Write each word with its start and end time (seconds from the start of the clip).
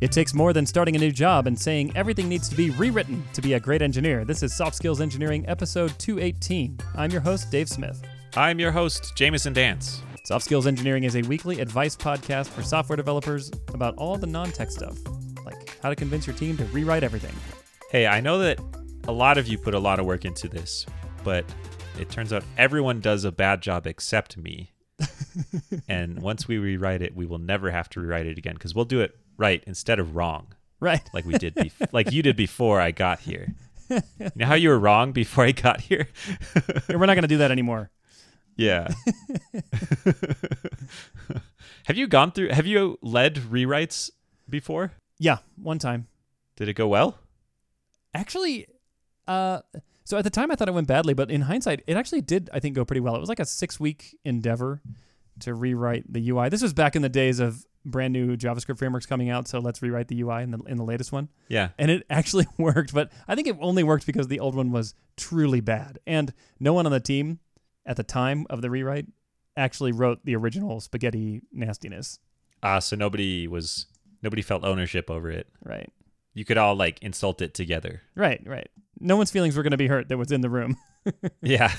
It 0.00 0.12
takes 0.12 0.32
more 0.32 0.52
than 0.52 0.64
starting 0.64 0.94
a 0.94 0.98
new 0.98 1.10
job 1.10 1.48
and 1.48 1.58
saying 1.58 1.90
everything 1.96 2.28
needs 2.28 2.48
to 2.50 2.54
be 2.54 2.70
rewritten 2.70 3.24
to 3.32 3.42
be 3.42 3.54
a 3.54 3.60
great 3.60 3.82
engineer. 3.82 4.24
This 4.24 4.44
is 4.44 4.54
Soft 4.54 4.76
Skills 4.76 5.00
Engineering, 5.00 5.44
episode 5.48 5.92
218. 5.98 6.78
I'm 6.94 7.10
your 7.10 7.20
host, 7.20 7.50
Dave 7.50 7.68
Smith. 7.68 8.00
I'm 8.36 8.60
your 8.60 8.70
host, 8.70 9.16
Jamison 9.16 9.52
Dance. 9.52 10.00
Soft 10.22 10.44
Skills 10.44 10.68
Engineering 10.68 11.02
is 11.02 11.16
a 11.16 11.22
weekly 11.22 11.60
advice 11.60 11.96
podcast 11.96 12.46
for 12.46 12.62
software 12.62 12.96
developers 12.96 13.50
about 13.74 13.96
all 13.96 14.16
the 14.16 14.26
non 14.28 14.52
tech 14.52 14.70
stuff, 14.70 14.96
like 15.44 15.76
how 15.82 15.88
to 15.88 15.96
convince 15.96 16.28
your 16.28 16.36
team 16.36 16.56
to 16.58 16.64
rewrite 16.66 17.02
everything. 17.02 17.34
Hey, 17.90 18.06
I 18.06 18.20
know 18.20 18.38
that 18.38 18.60
a 19.08 19.12
lot 19.12 19.36
of 19.36 19.48
you 19.48 19.58
put 19.58 19.74
a 19.74 19.80
lot 19.80 19.98
of 19.98 20.06
work 20.06 20.24
into 20.24 20.46
this, 20.46 20.86
but 21.24 21.44
it 21.98 22.08
turns 22.08 22.32
out 22.32 22.44
everyone 22.56 23.00
does 23.00 23.24
a 23.24 23.32
bad 23.32 23.62
job 23.62 23.84
except 23.88 24.36
me. 24.36 24.70
and 25.88 26.22
once 26.22 26.46
we 26.46 26.58
rewrite 26.58 27.02
it, 27.02 27.16
we 27.16 27.26
will 27.26 27.38
never 27.38 27.72
have 27.72 27.88
to 27.88 28.00
rewrite 28.00 28.26
it 28.26 28.38
again 28.38 28.54
because 28.54 28.76
we'll 28.76 28.84
do 28.84 29.00
it 29.00 29.18
right 29.38 29.62
instead 29.66 29.98
of 29.98 30.14
wrong, 30.16 30.48
Right. 30.80 31.08
like 31.14 31.24
we 31.24 31.38
did, 31.38 31.54
bef- 31.54 31.88
like 31.92 32.12
you 32.12 32.22
did 32.22 32.36
before 32.36 32.80
I 32.80 32.90
got 32.90 33.20
here. 33.20 33.54
You 33.88 34.02
know 34.36 34.44
how 34.46 34.54
you 34.54 34.68
were 34.68 34.78
wrong 34.78 35.12
before 35.12 35.44
I 35.44 35.52
got 35.52 35.80
here? 35.80 36.08
We're 36.90 37.06
not 37.06 37.14
going 37.14 37.22
to 37.22 37.28
do 37.28 37.38
that 37.38 37.50
anymore. 37.50 37.90
Yeah. 38.56 38.88
have 41.84 41.96
you 41.96 42.06
gone 42.06 42.32
through? 42.32 42.48
Have 42.50 42.66
you 42.66 42.98
led 43.02 43.36
rewrites 43.36 44.10
before? 44.48 44.92
Yeah, 45.18 45.38
one 45.56 45.78
time. 45.78 46.06
Did 46.56 46.68
it 46.68 46.74
go 46.74 46.88
well? 46.88 47.18
Actually, 48.14 48.66
uh, 49.26 49.60
so 50.04 50.18
at 50.18 50.24
the 50.24 50.30
time 50.30 50.50
I 50.50 50.54
thought 50.54 50.68
it 50.68 50.74
went 50.74 50.88
badly, 50.88 51.14
but 51.14 51.30
in 51.30 51.42
hindsight, 51.42 51.82
it 51.86 51.96
actually 51.96 52.20
did, 52.20 52.50
I 52.52 52.60
think, 52.60 52.74
go 52.74 52.84
pretty 52.84 53.00
well. 53.00 53.14
It 53.16 53.20
was 53.20 53.28
like 53.28 53.40
a 53.40 53.44
six 53.46 53.78
week 53.78 54.16
endeavor 54.24 54.82
to 55.40 55.54
rewrite 55.54 56.12
the 56.12 56.28
UI. 56.30 56.48
This 56.48 56.62
was 56.62 56.72
back 56.72 56.96
in 56.96 57.02
the 57.02 57.08
days 57.08 57.38
of 57.40 57.64
brand 57.90 58.12
new 58.12 58.36
JavaScript 58.36 58.78
frameworks 58.78 59.06
coming 59.06 59.30
out, 59.30 59.48
so 59.48 59.58
let's 59.58 59.82
rewrite 59.82 60.08
the 60.08 60.20
UI 60.20 60.42
in 60.42 60.50
the, 60.50 60.58
in 60.66 60.76
the 60.76 60.84
latest 60.84 61.12
one. 61.12 61.28
Yeah. 61.48 61.70
And 61.78 61.90
it 61.90 62.04
actually 62.10 62.46
worked, 62.58 62.94
but 62.94 63.10
I 63.26 63.34
think 63.34 63.48
it 63.48 63.56
only 63.60 63.82
worked 63.82 64.06
because 64.06 64.28
the 64.28 64.40
old 64.40 64.54
one 64.54 64.70
was 64.70 64.94
truly 65.16 65.60
bad. 65.60 65.98
And 66.06 66.32
no 66.60 66.72
one 66.72 66.86
on 66.86 66.92
the 66.92 67.00
team 67.00 67.40
at 67.86 67.96
the 67.96 68.02
time 68.02 68.46
of 68.50 68.62
the 68.62 68.70
rewrite 68.70 69.06
actually 69.56 69.92
wrote 69.92 70.24
the 70.24 70.36
original 70.36 70.80
spaghetti 70.80 71.42
nastiness. 71.52 72.20
Ah, 72.62 72.78
so 72.78 72.96
nobody 72.96 73.46
was 73.48 73.86
nobody 74.22 74.42
felt 74.42 74.64
ownership 74.64 75.10
over 75.10 75.30
it. 75.30 75.48
Right. 75.64 75.90
You 76.34 76.44
could 76.44 76.58
all 76.58 76.76
like 76.76 77.02
insult 77.02 77.42
it 77.42 77.54
together. 77.54 78.02
Right, 78.14 78.40
right. 78.46 78.68
No 79.00 79.16
one's 79.16 79.30
feelings 79.30 79.56
were 79.56 79.62
going 79.62 79.72
to 79.72 79.76
be 79.76 79.88
hurt 79.88 80.08
that 80.08 80.18
was 80.18 80.32
in 80.32 80.40
the 80.40 80.50
room. 80.50 80.76
Yeah. 81.40 81.72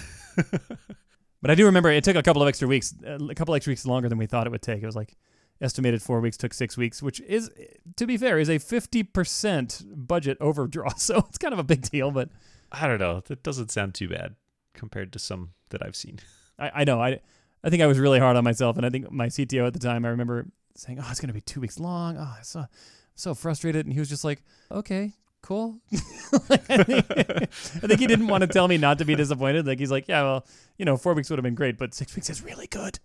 But 1.41 1.51
I 1.51 1.55
do 1.55 1.65
remember 1.65 1.89
it 1.89 2.03
took 2.03 2.15
a 2.15 2.23
couple 2.23 2.41
of 2.41 2.47
extra 2.47 2.67
weeks, 2.67 2.93
uh, 3.05 3.17
a 3.29 3.35
couple 3.35 3.55
extra 3.55 3.71
weeks 3.71 3.85
longer 3.85 4.09
than 4.09 4.17
we 4.17 4.25
thought 4.25 4.45
it 4.45 4.49
would 4.49 4.61
take. 4.61 4.83
It 4.83 4.85
was 4.85 4.95
like 4.95 5.15
estimated 5.61 6.01
four 6.01 6.19
weeks, 6.19 6.37
took 6.37 6.53
six 6.53 6.77
weeks, 6.77 7.01
which 7.01 7.19
is, 7.21 7.51
to 7.95 8.07
be 8.07 8.17
fair, 8.17 8.39
is 8.39 8.49
a 8.49 8.59
50% 8.59 10.07
budget 10.07 10.37
overdraw. 10.39 10.89
So 10.97 11.17
it's 11.29 11.37
kind 11.37 11.53
of 11.53 11.59
a 11.59 11.63
big 11.63 11.89
deal, 11.89 12.11
but 12.11 12.29
I 12.71 12.87
don't 12.87 12.99
know. 12.99 13.21
That 13.25 13.43
doesn't 13.43 13.71
sound 13.71 13.93
too 13.95 14.09
bad 14.09 14.35
compared 14.73 15.13
to 15.13 15.19
some 15.19 15.51
that 15.69 15.83
I've 15.85 15.95
seen. 15.95 16.19
I, 16.59 16.71
I 16.75 16.83
know. 16.83 17.01
I, 17.01 17.19
I 17.63 17.69
think 17.69 17.81
I 17.81 17.87
was 17.87 17.99
really 17.99 18.19
hard 18.19 18.37
on 18.37 18.43
myself. 18.43 18.77
And 18.77 18.85
I 18.85 18.89
think 18.89 19.11
my 19.11 19.27
CTO 19.27 19.67
at 19.67 19.73
the 19.73 19.79
time, 19.79 20.05
I 20.05 20.09
remember 20.09 20.47
saying, 20.75 20.99
oh, 21.01 21.07
it's 21.09 21.19
going 21.19 21.27
to 21.29 21.33
be 21.33 21.41
two 21.41 21.61
weeks 21.61 21.79
long. 21.79 22.17
Oh, 22.17 22.35
I'm 22.37 22.43
so, 22.43 22.59
I'm 22.61 22.67
so 23.15 23.33
frustrated. 23.33 23.85
And 23.85 23.93
he 23.93 23.99
was 23.99 24.09
just 24.09 24.23
like, 24.23 24.43
okay, 24.71 25.13
cool. 25.41 25.79
Like, 26.47 26.69
I, 26.69 26.83
think, 26.83 27.05
I 27.09 27.87
think 27.87 27.99
he 27.99 28.05
didn't 28.05 28.27
want 28.27 28.41
to 28.41 28.47
tell 28.47 28.67
me 28.67 28.77
not 28.77 28.99
to 28.99 29.05
be 29.05 29.15
disappointed. 29.15 29.65
Like, 29.65 29.79
he's 29.79 29.89
like, 29.89 30.07
yeah, 30.07 30.21
well, 30.21 30.45
you 30.77 30.85
know, 30.85 30.95
four 30.95 31.15
weeks 31.15 31.29
would 31.31 31.39
have 31.39 31.43
been 31.43 31.55
great, 31.55 31.77
but 31.77 31.95
six 31.95 32.15
weeks 32.15 32.29
is 32.29 32.43
really 32.43 32.67
good. 32.67 32.99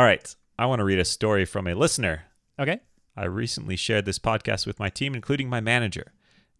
All 0.00 0.06
right. 0.06 0.34
I 0.58 0.64
want 0.64 0.78
to 0.78 0.84
read 0.84 0.98
a 0.98 1.04
story 1.04 1.44
from 1.44 1.66
a 1.66 1.74
listener. 1.74 2.22
Okay. 2.58 2.80
I 3.14 3.26
recently 3.26 3.76
shared 3.76 4.06
this 4.06 4.18
podcast 4.18 4.66
with 4.66 4.80
my 4.80 4.88
team, 4.88 5.14
including 5.14 5.50
my 5.50 5.60
manager. 5.60 6.14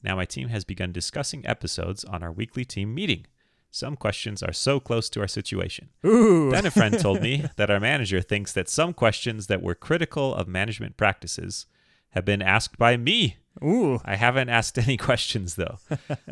Now, 0.05 0.15
my 0.15 0.27
team 0.27 0.49
has 0.49 0.63
begun 0.63 0.93
discussing 0.93 1.47
episodes 1.47 2.05
on 2.05 2.23
our 2.23 2.31
weekly 2.31 2.67
team 2.67 2.95
meeting. 2.95 3.25
Some 3.71 3.97
questions 3.97 4.43
are 4.43 4.53
so 4.53 4.79
close 4.79 5.09
to 5.09 5.23
our 5.23 5.27
situation. 5.27 5.89
Ooh. 6.05 6.51
Then 6.51 6.67
a 6.67 6.71
friend 6.71 6.99
told 6.99 7.23
me 7.23 7.47
that 7.57 7.71
our 7.71 7.81
manager 7.81 8.21
thinks 8.21 8.53
that 8.53 8.69
some 8.69 8.93
questions 8.93 9.47
that 9.47 9.63
were 9.63 9.75
critical 9.75 10.35
of 10.35 10.47
management 10.47 10.99
practices 10.99 11.65
have 12.11 12.27
been 12.27 12.43
asked 12.43 12.77
by 12.77 12.99
me. 12.99 13.39
Ooh. 13.63 14.01
I 14.05 14.17
haven't 14.17 14.49
asked 14.49 14.79
any 14.87 14.97
questions 14.97 15.57
though. 15.57 15.79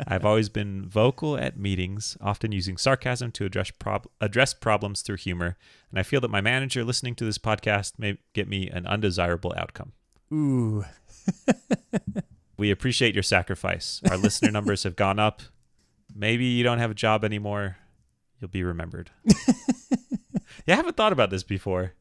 I've 0.07 0.25
always 0.25 0.49
been 0.49 0.87
vocal 0.87 1.37
at 1.37 1.57
meetings, 1.57 2.17
often 2.21 2.51
using 2.51 2.77
sarcasm 2.77 3.31
to 3.33 3.45
address 3.45 3.71
prob- 3.71 4.07
address 4.19 4.53
problems 4.53 5.01
through 5.01 5.17
humor, 5.17 5.57
and 5.91 5.99
I 5.99 6.03
feel 6.03 6.21
that 6.21 6.31
my 6.31 6.41
manager 6.41 6.83
listening 6.83 7.15
to 7.15 7.25
this 7.25 7.37
podcast 7.37 7.93
may 7.97 8.17
get 8.33 8.47
me 8.47 8.69
an 8.69 8.85
undesirable 8.85 9.53
outcome. 9.55 9.93
Ooh. 10.33 10.85
We 12.59 12.71
appreciate 12.71 13.15
your 13.15 13.23
sacrifice. 13.23 14.01
Our 14.11 14.17
listener 14.17 14.51
numbers 14.51 14.83
have 14.83 14.97
gone 14.97 15.17
up. 15.17 15.41
Maybe 16.13 16.43
you 16.43 16.61
don't 16.61 16.79
have 16.79 16.91
a 16.91 16.95
job 16.95 17.23
anymore. 17.23 17.77
You'll 18.41 18.49
be 18.49 18.63
remembered. 18.63 19.11
yeah, 20.65 20.73
I 20.73 20.75
haven't 20.75 20.97
thought 20.97 21.13
about 21.13 21.29
this 21.29 21.43
before. 21.43 21.93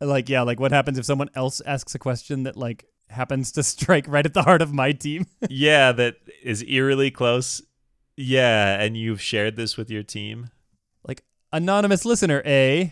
Like, 0.00 0.30
yeah, 0.30 0.40
like 0.42 0.58
what 0.58 0.72
happens 0.72 0.96
if 0.96 1.04
someone 1.04 1.28
else 1.34 1.60
asks 1.60 1.94
a 1.94 1.98
question 1.98 2.44
that 2.44 2.56
like 2.56 2.86
happens 3.10 3.52
to 3.52 3.62
strike 3.62 4.06
right 4.08 4.26
at 4.26 4.34
the 4.34 4.42
heart 4.42 4.62
of 4.62 4.72
my 4.72 4.92
team? 4.92 5.26
yeah, 5.48 5.92
that 5.92 6.16
is 6.42 6.62
eerily 6.64 7.10
close. 7.10 7.62
Yeah, 8.16 8.80
and 8.80 8.96
you've 8.96 9.20
shared 9.20 9.56
this 9.56 9.76
with 9.76 9.90
your 9.90 10.02
team. 10.02 10.50
like 11.06 11.22
anonymous 11.52 12.04
listener, 12.04 12.42
eh? 12.44 12.90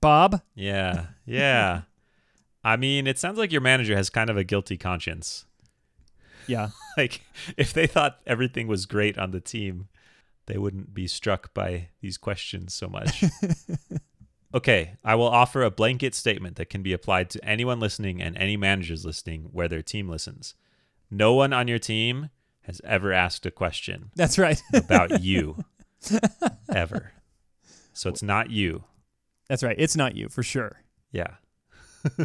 Bob? 0.00 0.42
Yeah, 0.54 1.06
yeah. 1.24 1.82
I 2.62 2.76
mean, 2.76 3.06
it 3.06 3.18
sounds 3.18 3.38
like 3.38 3.50
your 3.50 3.60
manager 3.62 3.96
has 3.96 4.10
kind 4.10 4.28
of 4.30 4.36
a 4.36 4.44
guilty 4.44 4.76
conscience. 4.76 5.46
Yeah. 6.46 6.70
Like, 6.96 7.20
if 7.56 7.72
they 7.72 7.86
thought 7.86 8.18
everything 8.26 8.66
was 8.66 8.84
great 8.84 9.16
on 9.18 9.30
the 9.30 9.40
team, 9.40 9.86
they 10.46 10.58
wouldn't 10.58 10.92
be 10.92 11.06
struck 11.06 11.54
by 11.54 11.90
these 12.00 12.18
questions 12.18 12.74
so 12.74 12.88
much. 12.88 13.22
Okay, 14.54 14.96
I 15.04 15.14
will 15.14 15.28
offer 15.28 15.62
a 15.62 15.70
blanket 15.70 16.14
statement 16.14 16.56
that 16.56 16.70
can 16.70 16.82
be 16.82 16.92
applied 16.92 17.30
to 17.30 17.44
anyone 17.44 17.80
listening 17.80 18.22
and 18.22 18.36
any 18.36 18.56
managers 18.56 19.04
listening 19.04 19.48
where 19.52 19.68
their 19.68 19.82
team 19.82 20.08
listens. 20.08 20.54
No 21.10 21.34
one 21.34 21.52
on 21.52 21.68
your 21.68 21.78
team 21.78 22.30
has 22.62 22.80
ever 22.84 23.12
asked 23.12 23.46
a 23.46 23.50
question 23.50 24.10
That's 24.14 24.38
right. 24.38 24.60
about 24.72 25.22
you, 25.22 25.64
ever. 26.72 27.12
So 27.92 28.08
it's 28.10 28.22
not 28.22 28.50
you. 28.50 28.84
That's 29.48 29.62
right. 29.62 29.76
It's 29.78 29.96
not 29.96 30.14
you 30.14 30.28
for 30.28 30.42
sure. 30.42 30.82
Yeah. 31.10 31.36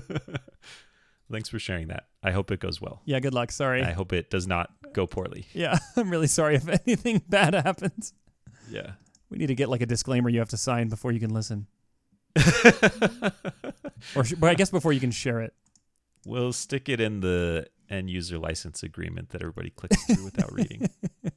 Thanks 1.32 1.50
for 1.50 1.58
sharing 1.58 1.88
that. 1.88 2.08
I 2.22 2.32
hope 2.32 2.52
it 2.52 2.60
goes 2.60 2.82
well. 2.82 3.02
Yeah, 3.06 3.20
good 3.20 3.34
luck. 3.34 3.52
Sorry. 3.52 3.82
I 3.82 3.92
hope 3.92 4.14
it 4.14 4.30
does 4.30 4.46
not 4.46 4.70
go 4.94 5.08
poorly. 5.08 5.48
yeah, 5.54 5.78
I'm 5.98 6.10
really 6.10 6.28
sorry 6.28 6.56
if 6.56 6.68
anything 6.68 7.24
bad 7.28 7.54
happens. 7.54 8.14
Yeah. 8.70 8.92
We 9.30 9.38
need 9.38 9.48
to 9.48 9.56
get 9.56 9.70
like 9.70 9.82
a 9.82 9.86
disclaimer 9.86 10.30
you 10.30 10.40
have 10.40 10.50
to 10.50 10.58
sign 10.58 10.90
before 10.90 11.12
you 11.12 11.20
can 11.20 11.34
listen. 11.34 11.68
Or 14.16 14.24
sh- 14.26 14.34
but 14.38 14.50
I 14.50 14.54
guess 14.54 14.70
before 14.70 14.92
you 14.94 15.00
can 15.00 15.12
share 15.12 15.40
it. 15.42 15.54
we'll 16.26 16.52
stick 16.54 16.90
it 16.90 17.00
in 17.00 17.22
the 17.22 17.68
end 17.90 18.10
user 18.10 18.38
license 18.38 18.84
agreement 18.84 19.30
that 19.30 19.42
everybody 19.42 19.70
clicks 19.70 20.04
through 20.06 20.26
without 20.26 20.52
reading. 20.54 20.90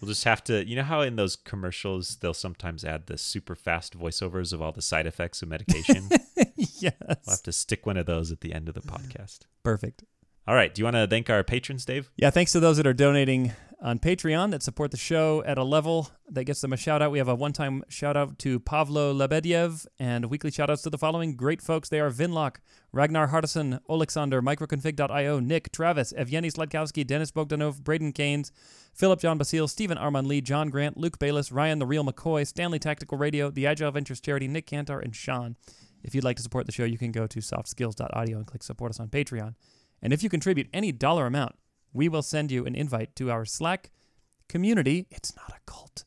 We'll 0.00 0.08
just 0.08 0.24
have 0.24 0.42
to, 0.44 0.66
you 0.66 0.74
know 0.74 0.82
how 0.82 1.00
in 1.02 1.14
those 1.14 1.36
commercials 1.36 2.16
they'll 2.16 2.34
sometimes 2.34 2.84
add 2.84 3.06
the 3.06 3.16
super 3.16 3.54
fast 3.54 3.96
voiceovers 3.96 4.52
of 4.52 4.60
all 4.60 4.72
the 4.72 4.82
side 4.82 5.06
effects 5.06 5.42
of 5.42 5.48
medication? 5.48 6.08
yes. 6.56 6.92
we'll 7.00 7.16
have 7.28 7.42
to 7.44 7.52
stick 7.52 7.86
one 7.86 7.96
of 7.96 8.04
those 8.04 8.32
at 8.32 8.40
the 8.40 8.52
end 8.52 8.68
of 8.68 8.74
the 8.74 8.80
podcast. 8.80 9.40
Perfect. 9.62 10.02
All 10.46 10.56
right. 10.56 10.74
Do 10.74 10.80
you 10.80 10.84
want 10.84 10.96
to 10.96 11.06
thank 11.06 11.30
our 11.30 11.44
patrons, 11.44 11.84
Dave? 11.84 12.10
Yeah, 12.16 12.30
thanks 12.30 12.50
to 12.52 12.60
those 12.60 12.76
that 12.78 12.86
are 12.86 12.92
donating 12.92 13.52
on 13.80 13.98
Patreon 13.98 14.50
that 14.52 14.62
support 14.62 14.90
the 14.90 14.96
show 14.96 15.42
at 15.44 15.58
a 15.58 15.62
level 15.62 16.10
that 16.28 16.44
gets 16.44 16.60
them 16.60 16.72
a 16.72 16.76
shout 16.76 17.02
out. 17.02 17.10
We 17.10 17.18
have 17.18 17.28
a 17.28 17.34
one 17.34 17.52
time 17.52 17.84
shout 17.88 18.16
out 18.16 18.38
to 18.40 18.58
Pavlo 18.58 19.12
Lebediev 19.12 19.86
and 19.98 20.26
weekly 20.26 20.50
shout 20.50 20.70
outs 20.70 20.82
to 20.82 20.90
the 20.90 20.98
following 20.98 21.36
great 21.36 21.60
folks. 21.60 21.88
They 21.88 22.00
are 22.00 22.10
Vinlock, 22.10 22.56
Ragnar 22.92 23.28
Hardison, 23.28 23.80
Alexander, 23.88 24.40
Microconfig.io, 24.40 25.40
Nick, 25.40 25.72
Travis, 25.72 26.12
Evgeny 26.14 26.52
Sledkowski, 26.52 27.06
Dennis 27.06 27.30
Bogdanov, 27.30 27.82
Braden 27.84 28.12
Keynes, 28.12 28.50
Philip 28.94 29.20
John 29.20 29.36
Basile, 29.36 29.68
Stephen 29.68 29.98
Armand 29.98 30.26
Lee, 30.26 30.40
John 30.40 30.70
Grant, 30.70 30.96
Luke 30.96 31.18
Bayless, 31.18 31.52
Ryan 31.52 31.78
the 31.78 31.86
Real 31.86 32.04
McCoy, 32.04 32.46
Stanley 32.46 32.78
Tactical 32.78 33.18
Radio, 33.18 33.50
the 33.50 33.66
Agile 33.66 33.90
Ventures 33.90 34.20
Charity, 34.20 34.48
Nick 34.48 34.66
Cantor, 34.66 35.00
and 35.00 35.14
Sean. 35.14 35.56
If 36.02 36.14
you'd 36.14 36.24
like 36.24 36.36
to 36.36 36.42
support 36.42 36.66
the 36.66 36.72
show, 36.72 36.84
you 36.84 36.98
can 36.98 37.12
go 37.12 37.26
to 37.26 37.40
softskills.audio 37.40 38.36
and 38.36 38.46
click 38.46 38.62
support 38.62 38.90
us 38.90 39.00
on 39.00 39.08
Patreon. 39.08 39.54
And 40.00 40.12
if 40.12 40.22
you 40.22 40.30
contribute 40.30 40.68
any 40.72 40.92
dollar 40.92 41.26
amount, 41.26 41.56
we 41.92 42.08
will 42.08 42.22
send 42.22 42.50
you 42.50 42.66
an 42.66 42.74
invite 42.74 43.14
to 43.16 43.30
our 43.30 43.44
Slack 43.44 43.90
community. 44.48 45.06
It's 45.10 45.34
not 45.36 45.50
a 45.50 45.60
cult. 45.66 46.04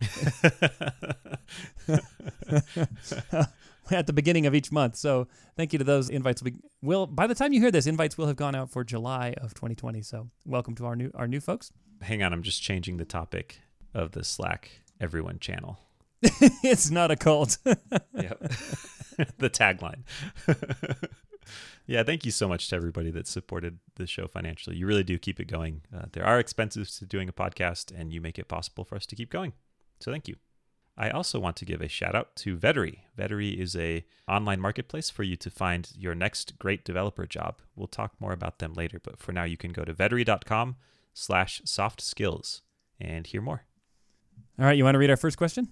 At 3.90 4.06
the 4.06 4.14
beginning 4.14 4.46
of 4.46 4.54
each 4.54 4.72
month. 4.72 4.96
So 4.96 5.28
thank 5.56 5.72
you 5.72 5.78
to 5.78 5.84
those 5.84 6.08
invites. 6.08 6.42
Will, 6.42 6.52
will 6.80 7.06
by 7.06 7.26
the 7.26 7.34
time 7.34 7.52
you 7.52 7.60
hear 7.60 7.70
this, 7.70 7.86
invites 7.86 8.16
will 8.16 8.26
have 8.26 8.36
gone 8.36 8.54
out 8.54 8.70
for 8.70 8.82
July 8.82 9.34
of 9.38 9.52
2020. 9.54 10.02
So 10.02 10.30
welcome 10.46 10.74
to 10.76 10.86
our 10.86 10.96
new 10.96 11.10
our 11.14 11.28
new 11.28 11.40
folks. 11.40 11.70
Hang 12.00 12.22
on. 12.22 12.32
I'm 12.32 12.42
just 12.42 12.62
changing 12.62 12.96
the 12.96 13.04
topic 13.04 13.60
of 13.92 14.12
the 14.12 14.24
Slack 14.24 14.82
everyone 15.00 15.38
channel. 15.38 15.78
it's 16.22 16.90
not 16.90 17.10
a 17.10 17.16
cult. 17.16 17.58
Yep. 17.66 18.40
the 19.38 19.50
tagline. 19.50 20.04
Yeah, 21.86 22.02
thank 22.02 22.24
you 22.24 22.30
so 22.30 22.48
much 22.48 22.68
to 22.68 22.76
everybody 22.76 23.10
that 23.10 23.26
supported 23.26 23.78
the 23.96 24.06
show 24.06 24.26
financially. 24.26 24.76
You 24.76 24.86
really 24.86 25.04
do 25.04 25.18
keep 25.18 25.38
it 25.40 25.46
going. 25.46 25.82
Uh, 25.94 26.06
there 26.12 26.24
are 26.24 26.38
expenses 26.38 26.98
to 26.98 27.06
doing 27.06 27.28
a 27.28 27.32
podcast, 27.32 27.92
and 27.94 28.12
you 28.12 28.20
make 28.20 28.38
it 28.38 28.48
possible 28.48 28.84
for 28.84 28.96
us 28.96 29.06
to 29.06 29.16
keep 29.16 29.30
going. 29.30 29.52
So 30.00 30.10
thank 30.10 30.28
you. 30.28 30.36
I 30.96 31.10
also 31.10 31.40
want 31.40 31.56
to 31.56 31.64
give 31.64 31.80
a 31.80 31.88
shout 31.88 32.14
out 32.14 32.36
to 32.36 32.56
Vettery. 32.56 32.98
Vettery 33.18 33.58
is 33.58 33.74
a 33.74 34.04
online 34.28 34.60
marketplace 34.60 35.10
for 35.10 35.24
you 35.24 35.36
to 35.36 35.50
find 35.50 35.90
your 35.96 36.14
next 36.14 36.58
great 36.58 36.84
developer 36.84 37.26
job. 37.26 37.60
We'll 37.74 37.88
talk 37.88 38.12
more 38.20 38.32
about 38.32 38.60
them 38.60 38.74
later, 38.74 39.00
but 39.02 39.18
for 39.18 39.32
now 39.32 39.42
you 39.44 39.56
can 39.56 39.72
go 39.72 39.84
to 39.84 39.92
vettery.com 39.92 40.76
slash 41.12 41.60
soft 41.64 42.00
skills 42.00 42.62
and 43.00 43.26
hear 43.26 43.40
more. 43.40 43.64
All 44.58 44.66
right, 44.66 44.76
you 44.76 44.84
want 44.84 44.94
to 44.94 45.00
read 45.00 45.10
our 45.10 45.16
first 45.16 45.36
question? 45.36 45.68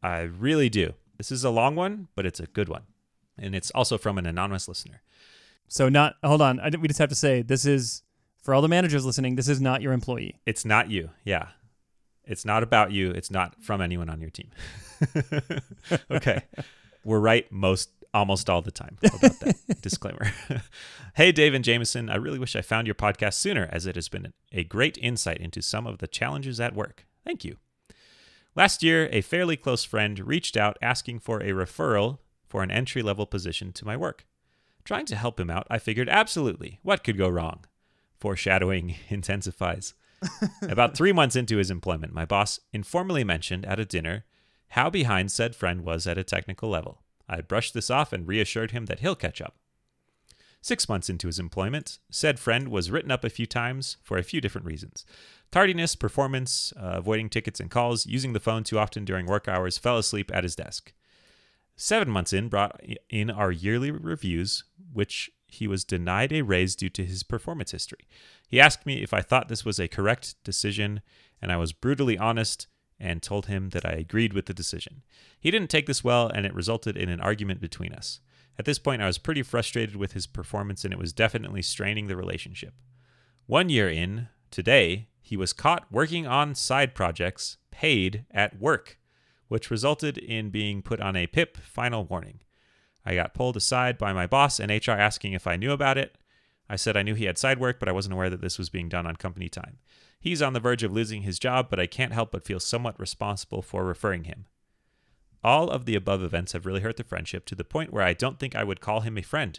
I 0.00 0.20
really 0.20 0.68
do. 0.68 0.94
This 1.18 1.32
is 1.32 1.42
a 1.42 1.50
long 1.50 1.74
one, 1.74 2.08
but 2.14 2.24
it's 2.24 2.40
a 2.40 2.46
good 2.46 2.68
one. 2.68 2.82
And 3.36 3.54
it's 3.54 3.70
also 3.72 3.98
from 3.98 4.16
an 4.18 4.26
anonymous 4.26 4.68
listener. 4.68 5.02
So 5.72 5.88
not 5.88 6.16
hold 6.22 6.42
on. 6.42 6.60
I, 6.60 6.68
we 6.78 6.86
just 6.86 6.98
have 6.98 7.08
to 7.08 7.14
say 7.14 7.40
this 7.40 7.64
is 7.64 8.02
for 8.42 8.52
all 8.52 8.60
the 8.60 8.68
managers 8.68 9.06
listening. 9.06 9.36
This 9.36 9.48
is 9.48 9.58
not 9.58 9.80
your 9.80 9.94
employee. 9.94 10.38
It's 10.44 10.66
not 10.66 10.90
you. 10.90 11.08
Yeah. 11.24 11.48
It's 12.24 12.44
not 12.44 12.62
about 12.62 12.92
you. 12.92 13.10
It's 13.10 13.30
not 13.30 13.56
from 13.62 13.80
anyone 13.80 14.10
on 14.10 14.20
your 14.20 14.28
team. 14.28 14.50
okay. 16.10 16.42
We're 17.04 17.20
right 17.20 17.50
most 17.50 17.88
almost 18.12 18.50
all 18.50 18.60
the 18.60 18.70
time 18.70 18.98
about 19.02 19.40
that 19.40 19.56
disclaimer. 19.80 20.30
hey, 21.14 21.32
Dave 21.32 21.54
and 21.54 21.64
Jamison, 21.64 22.10
I 22.10 22.16
really 22.16 22.38
wish 22.38 22.54
I 22.54 22.60
found 22.60 22.86
your 22.86 22.94
podcast 22.94 23.34
sooner 23.34 23.66
as 23.72 23.86
it 23.86 23.94
has 23.94 24.10
been 24.10 24.30
a 24.52 24.64
great 24.64 24.98
insight 24.98 25.38
into 25.38 25.62
some 25.62 25.86
of 25.86 25.98
the 25.98 26.06
challenges 26.06 26.60
at 26.60 26.74
work. 26.74 27.06
Thank 27.24 27.46
you. 27.46 27.56
Last 28.54 28.82
year, 28.82 29.08
a 29.10 29.22
fairly 29.22 29.56
close 29.56 29.84
friend 29.84 30.18
reached 30.18 30.54
out 30.54 30.76
asking 30.82 31.20
for 31.20 31.38
a 31.38 31.52
referral 31.52 32.18
for 32.46 32.62
an 32.62 32.70
entry 32.70 33.00
level 33.00 33.24
position 33.24 33.72
to 33.72 33.86
my 33.86 33.96
work. 33.96 34.26
Trying 34.84 35.06
to 35.06 35.16
help 35.16 35.38
him 35.38 35.50
out, 35.50 35.66
I 35.70 35.78
figured 35.78 36.08
absolutely, 36.08 36.78
what 36.82 37.04
could 37.04 37.16
go 37.16 37.28
wrong? 37.28 37.64
Foreshadowing 38.18 38.96
intensifies. 39.08 39.94
About 40.62 40.96
three 40.96 41.12
months 41.12 41.36
into 41.36 41.56
his 41.56 41.70
employment, 41.70 42.12
my 42.12 42.24
boss 42.24 42.60
informally 42.72 43.24
mentioned 43.24 43.64
at 43.64 43.80
a 43.80 43.84
dinner 43.84 44.24
how 44.68 44.88
behind 44.88 45.30
said 45.30 45.54
friend 45.54 45.82
was 45.82 46.06
at 46.06 46.18
a 46.18 46.24
technical 46.24 46.70
level. 46.70 47.02
I 47.28 47.40
brushed 47.40 47.74
this 47.74 47.90
off 47.90 48.12
and 48.12 48.26
reassured 48.26 48.70
him 48.70 48.86
that 48.86 49.00
he'll 49.00 49.14
catch 49.14 49.40
up. 49.40 49.56
Six 50.62 50.88
months 50.88 51.10
into 51.10 51.26
his 51.26 51.40
employment, 51.40 51.98
said 52.08 52.38
friend 52.38 52.68
was 52.68 52.90
written 52.90 53.10
up 53.10 53.24
a 53.24 53.30
few 53.30 53.46
times 53.46 53.96
for 54.02 54.16
a 54.16 54.22
few 54.22 54.40
different 54.40 54.66
reasons 54.66 55.04
tardiness, 55.50 55.94
performance, 55.94 56.72
uh, 56.78 56.94
avoiding 56.94 57.28
tickets 57.28 57.60
and 57.60 57.70
calls, 57.70 58.06
using 58.06 58.32
the 58.32 58.40
phone 58.40 58.64
too 58.64 58.78
often 58.78 59.04
during 59.04 59.26
work 59.26 59.46
hours, 59.46 59.76
fell 59.76 59.98
asleep 59.98 60.30
at 60.32 60.44
his 60.44 60.56
desk. 60.56 60.94
Seven 61.76 62.08
months 62.08 62.32
in, 62.32 62.48
brought 62.48 62.80
in 63.10 63.30
our 63.30 63.52
yearly 63.52 63.90
reviews, 63.90 64.64
which 64.92 65.30
he 65.46 65.66
was 65.66 65.84
denied 65.84 66.32
a 66.32 66.42
raise 66.42 66.74
due 66.74 66.88
to 66.90 67.04
his 67.04 67.22
performance 67.22 67.72
history. 67.72 68.06
He 68.48 68.60
asked 68.60 68.86
me 68.86 69.02
if 69.02 69.12
I 69.12 69.20
thought 69.20 69.48
this 69.48 69.64
was 69.64 69.78
a 69.78 69.88
correct 69.88 70.34
decision, 70.44 71.02
and 71.40 71.52
I 71.52 71.56
was 71.56 71.72
brutally 71.72 72.16
honest 72.16 72.66
and 72.98 73.22
told 73.22 73.46
him 73.46 73.70
that 73.70 73.84
I 73.84 73.92
agreed 73.92 74.32
with 74.32 74.46
the 74.46 74.54
decision. 74.54 75.02
He 75.38 75.50
didn't 75.50 75.70
take 75.70 75.86
this 75.86 76.04
well, 76.04 76.28
and 76.28 76.46
it 76.46 76.54
resulted 76.54 76.96
in 76.96 77.08
an 77.08 77.20
argument 77.20 77.60
between 77.60 77.92
us. 77.92 78.20
At 78.58 78.64
this 78.64 78.78
point, 78.78 79.02
I 79.02 79.06
was 79.06 79.18
pretty 79.18 79.42
frustrated 79.42 79.96
with 79.96 80.12
his 80.12 80.26
performance, 80.26 80.84
and 80.84 80.92
it 80.92 80.98
was 80.98 81.12
definitely 81.12 81.62
straining 81.62 82.06
the 82.06 82.16
relationship. 82.16 82.74
One 83.46 83.68
year 83.68 83.90
in, 83.90 84.28
today, 84.50 85.08
he 85.20 85.36
was 85.36 85.52
caught 85.52 85.90
working 85.90 86.26
on 86.26 86.54
side 86.54 86.94
projects 86.94 87.56
paid 87.70 88.24
at 88.30 88.60
work, 88.60 88.98
which 89.48 89.70
resulted 89.70 90.16
in 90.16 90.50
being 90.50 90.82
put 90.82 91.00
on 91.00 91.16
a 91.16 91.26
PIP 91.26 91.56
final 91.56 92.04
warning. 92.04 92.40
I 93.04 93.14
got 93.14 93.34
pulled 93.34 93.56
aside 93.56 93.98
by 93.98 94.12
my 94.12 94.26
boss 94.26 94.60
and 94.60 94.70
HR 94.70 94.92
asking 94.92 95.32
if 95.32 95.46
I 95.46 95.56
knew 95.56 95.72
about 95.72 95.98
it. 95.98 96.16
I 96.68 96.76
said 96.76 96.96
I 96.96 97.02
knew 97.02 97.14
he 97.14 97.24
had 97.24 97.38
side 97.38 97.58
work, 97.58 97.78
but 97.78 97.88
I 97.88 97.92
wasn't 97.92 98.14
aware 98.14 98.30
that 98.30 98.40
this 98.40 98.58
was 98.58 98.68
being 98.70 98.88
done 98.88 99.06
on 99.06 99.16
company 99.16 99.48
time. 99.48 99.78
He's 100.20 100.40
on 100.40 100.52
the 100.52 100.60
verge 100.60 100.84
of 100.84 100.92
losing 100.92 101.22
his 101.22 101.38
job, 101.38 101.68
but 101.68 101.80
I 101.80 101.86
can't 101.86 102.12
help 102.12 102.30
but 102.30 102.44
feel 102.44 102.60
somewhat 102.60 102.98
responsible 102.98 103.60
for 103.60 103.84
referring 103.84 104.24
him. 104.24 104.46
All 105.42 105.68
of 105.68 105.84
the 105.84 105.96
above 105.96 106.22
events 106.22 106.52
have 106.52 106.64
really 106.64 106.80
hurt 106.80 106.96
the 106.96 107.04
friendship 107.04 107.44
to 107.46 107.56
the 107.56 107.64
point 107.64 107.92
where 107.92 108.04
I 108.04 108.12
don't 108.12 108.38
think 108.38 108.54
I 108.54 108.62
would 108.62 108.80
call 108.80 109.00
him 109.00 109.18
a 109.18 109.22
friend. 109.22 109.58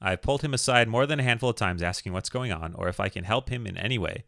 I've 0.00 0.22
pulled 0.22 0.42
him 0.42 0.54
aside 0.54 0.88
more 0.88 1.06
than 1.06 1.20
a 1.20 1.24
handful 1.24 1.50
of 1.50 1.56
times 1.56 1.82
asking 1.82 2.12
what's 2.12 2.30
going 2.30 2.52
on 2.52 2.72
or 2.74 2.88
if 2.88 3.00
I 3.00 3.08
can 3.08 3.24
help 3.24 3.50
him 3.50 3.66
in 3.66 3.76
any 3.76 3.98
way, 3.98 4.24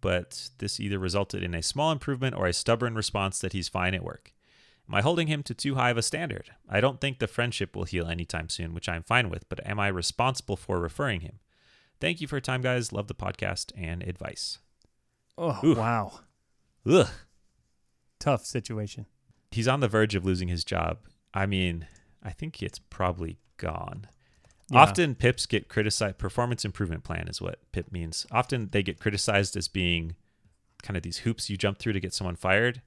but 0.00 0.50
this 0.58 0.78
either 0.78 0.98
resulted 0.98 1.42
in 1.42 1.54
a 1.54 1.62
small 1.62 1.90
improvement 1.90 2.36
or 2.36 2.46
a 2.46 2.52
stubborn 2.52 2.94
response 2.94 3.40
that 3.40 3.52
he's 3.52 3.68
fine 3.68 3.94
at 3.94 4.04
work. 4.04 4.32
Am 4.88 4.94
I 4.94 5.02
holding 5.02 5.26
him 5.26 5.42
to 5.42 5.54
too 5.54 5.74
high 5.74 5.90
of 5.90 5.98
a 5.98 6.02
standard? 6.02 6.50
I 6.68 6.80
don't 6.80 7.00
think 7.00 7.18
the 7.18 7.26
friendship 7.26 7.76
will 7.76 7.84
heal 7.84 8.06
anytime 8.06 8.48
soon, 8.48 8.72
which 8.72 8.88
I'm 8.88 9.02
fine 9.02 9.28
with, 9.28 9.46
but 9.48 9.64
am 9.66 9.78
I 9.78 9.88
responsible 9.88 10.56
for 10.56 10.80
referring 10.80 11.20
him? 11.20 11.40
Thank 12.00 12.20
you 12.20 12.26
for 12.26 12.36
your 12.36 12.40
time, 12.40 12.62
guys. 12.62 12.92
Love 12.92 13.06
the 13.06 13.14
podcast 13.14 13.72
and 13.76 14.02
advice. 14.02 14.58
Oh, 15.36 15.60
Ooh. 15.62 15.74
wow. 15.74 16.20
Ugh. 16.86 17.08
Tough 18.18 18.46
situation. 18.46 19.06
He's 19.50 19.68
on 19.68 19.80
the 19.80 19.88
verge 19.88 20.14
of 20.14 20.24
losing 20.24 20.48
his 20.48 20.64
job. 20.64 20.98
I 21.34 21.44
mean, 21.44 21.86
I 22.22 22.30
think 22.30 22.62
it's 22.62 22.78
probably 22.78 23.38
gone. 23.58 24.06
Yeah. 24.70 24.80
Often 24.80 25.16
PIPs 25.16 25.46
get 25.46 25.68
criticized. 25.68 26.18
Performance 26.18 26.64
improvement 26.64 27.04
plan 27.04 27.28
is 27.28 27.40
what 27.40 27.60
PIP 27.72 27.92
means. 27.92 28.26
Often 28.30 28.70
they 28.72 28.82
get 28.82 29.00
criticized 29.00 29.56
as 29.56 29.68
being 29.68 30.16
kind 30.82 30.96
of 30.96 31.02
these 31.02 31.18
hoops 31.18 31.50
you 31.50 31.56
jump 31.56 31.78
through 31.78 31.94
to 31.94 32.00
get 32.00 32.14
someone 32.14 32.36
fired. 32.36 32.82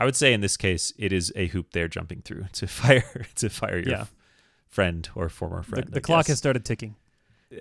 I 0.00 0.06
would 0.06 0.16
say 0.16 0.32
in 0.32 0.40
this 0.40 0.56
case, 0.56 0.94
it 0.98 1.12
is 1.12 1.30
a 1.36 1.46
hoop 1.48 1.72
they're 1.72 1.86
jumping 1.86 2.22
through 2.22 2.46
to 2.54 2.66
fire 2.66 3.26
to 3.36 3.50
fire 3.50 3.78
your 3.78 3.90
yeah. 3.90 4.04
friend 4.66 5.08
or 5.14 5.28
former 5.28 5.62
friend. 5.62 5.86
The, 5.86 5.92
the 5.92 6.00
clock 6.00 6.26
has 6.26 6.38
started 6.38 6.64
ticking. 6.64 6.96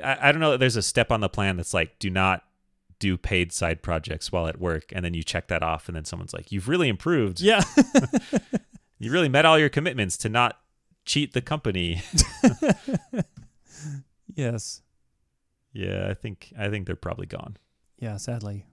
I, 0.03 0.29
I 0.29 0.31
don't 0.31 0.39
know. 0.39 0.51
That 0.51 0.59
there's 0.59 0.77
a 0.77 0.81
step 0.81 1.11
on 1.11 1.19
the 1.19 1.29
plan 1.29 1.57
that's 1.57 1.73
like, 1.73 1.99
do 1.99 2.09
not 2.09 2.43
do 2.99 3.17
paid 3.17 3.51
side 3.51 3.81
projects 3.81 4.31
while 4.31 4.47
at 4.47 4.59
work, 4.59 4.91
and 4.93 5.03
then 5.03 5.13
you 5.13 5.23
check 5.23 5.47
that 5.47 5.63
off, 5.63 5.87
and 5.87 5.95
then 5.95 6.05
someone's 6.05 6.33
like, 6.33 6.51
you've 6.51 6.69
really 6.69 6.87
improved. 6.87 7.41
Yeah, 7.41 7.61
you 8.99 9.11
really 9.11 9.29
met 9.29 9.45
all 9.45 9.59
your 9.59 9.69
commitments 9.69 10.15
to 10.17 10.29
not 10.29 10.59
cheat 11.05 11.33
the 11.33 11.41
company. 11.41 12.01
yes. 14.33 14.81
Yeah, 15.73 16.07
I 16.09 16.13
think 16.13 16.53
I 16.57 16.69
think 16.69 16.87
they're 16.87 16.95
probably 16.95 17.25
gone. 17.25 17.57
Yeah, 17.99 18.17
sadly, 18.17 18.65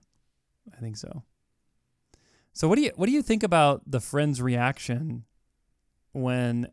I 0.75 0.79
think 0.79 0.97
so. 0.97 1.23
So 2.57 2.67
what 2.67 2.77
do 2.77 2.81
you 2.81 2.91
what 2.95 3.05
do 3.05 3.11
you 3.11 3.21
think 3.21 3.43
about 3.43 3.83
the 3.85 3.99
friend's 3.99 4.41
reaction 4.41 5.25
when 6.11 6.71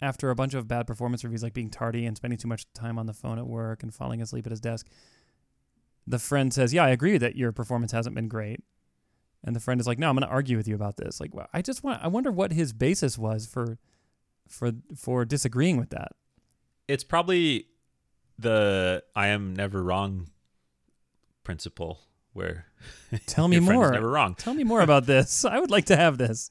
after 0.00 0.30
a 0.30 0.36
bunch 0.36 0.54
of 0.54 0.68
bad 0.68 0.86
performance 0.86 1.24
reviews 1.24 1.42
like 1.42 1.52
being 1.52 1.68
tardy 1.68 2.06
and 2.06 2.16
spending 2.16 2.38
too 2.38 2.46
much 2.46 2.72
time 2.74 2.96
on 2.96 3.06
the 3.06 3.12
phone 3.12 3.36
at 3.36 3.46
work 3.48 3.82
and 3.82 3.92
falling 3.92 4.22
asleep 4.22 4.46
at 4.46 4.50
his 4.50 4.60
desk 4.60 4.86
the 6.06 6.20
friend 6.20 6.54
says 6.54 6.72
yeah 6.72 6.84
i 6.84 6.90
agree 6.90 7.18
that 7.18 7.34
your 7.34 7.50
performance 7.50 7.90
hasn't 7.90 8.14
been 8.14 8.28
great. 8.28 8.60
And 9.42 9.56
the 9.56 9.60
friend 9.60 9.80
is 9.80 9.86
like 9.88 9.98
no 9.98 10.08
i'm 10.08 10.14
going 10.14 10.28
to 10.28 10.32
argue 10.32 10.56
with 10.56 10.68
you 10.68 10.76
about 10.76 10.96
this. 10.96 11.20
Like 11.20 11.34
well, 11.34 11.48
i 11.52 11.60
just 11.60 11.82
want 11.82 12.00
i 12.00 12.06
wonder 12.06 12.30
what 12.30 12.52
his 12.52 12.72
basis 12.72 13.18
was 13.18 13.46
for 13.46 13.78
for 14.46 14.70
for 14.96 15.24
disagreeing 15.24 15.76
with 15.76 15.90
that. 15.90 16.12
It's 16.86 17.02
probably 17.02 17.66
the 18.38 19.02
i 19.16 19.26
am 19.26 19.56
never 19.56 19.82
wrong 19.82 20.28
principle 21.42 21.98
where 22.34 22.66
tell 23.26 23.48
me 23.48 23.60
more. 23.60 23.90
Never 23.90 24.10
wrong. 24.10 24.34
Tell 24.34 24.54
me 24.54 24.64
more 24.64 24.82
about 24.82 25.06
this. 25.06 25.44
I 25.44 25.58
would 25.58 25.70
like 25.70 25.86
to 25.86 25.96
have 25.96 26.18
this. 26.18 26.50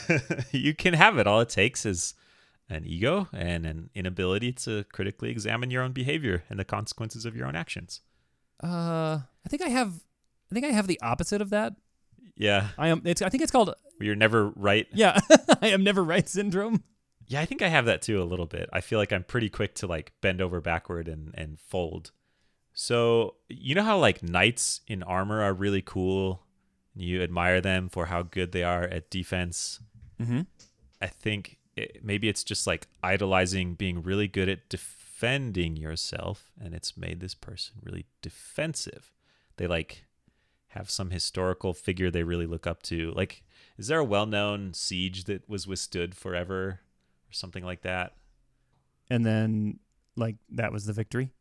you 0.50 0.74
can 0.74 0.94
have 0.94 1.18
it. 1.18 1.26
All 1.26 1.40
it 1.40 1.48
takes 1.48 1.86
is 1.86 2.14
an 2.68 2.84
ego 2.84 3.28
and 3.32 3.64
an 3.66 3.90
inability 3.94 4.52
to 4.52 4.84
critically 4.92 5.30
examine 5.30 5.70
your 5.70 5.82
own 5.82 5.92
behavior 5.92 6.44
and 6.50 6.58
the 6.58 6.64
consequences 6.64 7.24
of 7.24 7.36
your 7.36 7.46
own 7.46 7.56
actions. 7.56 8.00
Uh, 8.62 9.20
I 9.44 9.48
think 9.48 9.62
I 9.62 9.68
have. 9.68 10.04
I 10.50 10.54
think 10.54 10.66
I 10.66 10.70
have 10.70 10.86
the 10.86 11.00
opposite 11.00 11.40
of 11.40 11.50
that. 11.50 11.74
Yeah, 12.36 12.68
I 12.76 12.88
am. 12.88 13.02
It's. 13.04 13.22
I 13.22 13.28
think 13.28 13.42
it's 13.42 13.52
called. 13.52 13.74
You're 14.00 14.16
never 14.16 14.48
right. 14.50 14.86
Yeah, 14.92 15.18
I 15.62 15.68
am 15.68 15.84
never 15.84 16.02
right 16.02 16.28
syndrome. 16.28 16.82
Yeah, 17.26 17.40
I 17.40 17.46
think 17.46 17.62
I 17.62 17.68
have 17.68 17.86
that 17.86 18.02
too 18.02 18.20
a 18.20 18.24
little 18.24 18.46
bit. 18.46 18.68
I 18.72 18.80
feel 18.80 18.98
like 18.98 19.12
I'm 19.12 19.24
pretty 19.24 19.48
quick 19.48 19.74
to 19.76 19.86
like 19.86 20.12
bend 20.20 20.40
over 20.40 20.60
backward 20.60 21.06
and 21.08 21.32
and 21.34 21.58
fold 21.60 22.10
so, 22.72 23.34
you 23.48 23.74
know 23.74 23.82
how 23.82 23.98
like 23.98 24.22
knights 24.22 24.80
in 24.86 25.02
armor 25.02 25.42
are 25.42 25.52
really 25.52 25.82
cool? 25.82 26.42
You 26.94 27.22
admire 27.22 27.60
them 27.60 27.88
for 27.88 28.06
how 28.06 28.22
good 28.22 28.52
they 28.52 28.62
are 28.62 28.84
at 28.84 29.10
defense. 29.10 29.80
Mm-hmm. 30.20 30.42
I 31.00 31.06
think 31.06 31.58
it, 31.76 32.04
maybe 32.04 32.28
it's 32.28 32.44
just 32.44 32.66
like 32.66 32.88
idolizing 33.02 33.74
being 33.74 34.02
really 34.02 34.28
good 34.28 34.48
at 34.48 34.68
defending 34.68 35.76
yourself, 35.76 36.52
and 36.60 36.74
it's 36.74 36.96
made 36.96 37.20
this 37.20 37.34
person 37.34 37.76
really 37.82 38.06
defensive. 38.22 39.12
They 39.56 39.66
like 39.66 40.04
have 40.68 40.90
some 40.90 41.10
historical 41.10 41.74
figure 41.74 42.10
they 42.10 42.22
really 42.22 42.46
look 42.46 42.66
up 42.66 42.82
to. 42.84 43.12
Like, 43.12 43.42
is 43.76 43.88
there 43.88 43.98
a 43.98 44.04
well 44.04 44.26
known 44.26 44.72
siege 44.74 45.24
that 45.24 45.48
was 45.48 45.66
withstood 45.66 46.14
forever 46.14 46.80
or 47.28 47.32
something 47.32 47.64
like 47.64 47.82
that? 47.82 48.14
And 49.10 49.26
then, 49.26 49.80
like, 50.16 50.36
that 50.50 50.72
was 50.72 50.86
the 50.86 50.92
victory? 50.92 51.32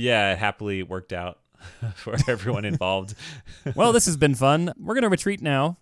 Yeah, 0.00 0.32
it 0.32 0.38
happily 0.38 0.82
worked 0.82 1.12
out 1.12 1.38
for 1.94 2.16
everyone 2.28 2.64
involved. 2.64 3.14
well, 3.74 3.92
this 3.92 4.06
has 4.06 4.16
been 4.16 4.34
fun. 4.34 4.72
We're 4.78 4.94
going 4.94 5.02
to 5.02 5.08
retreat 5.08 5.42
now 5.42 5.76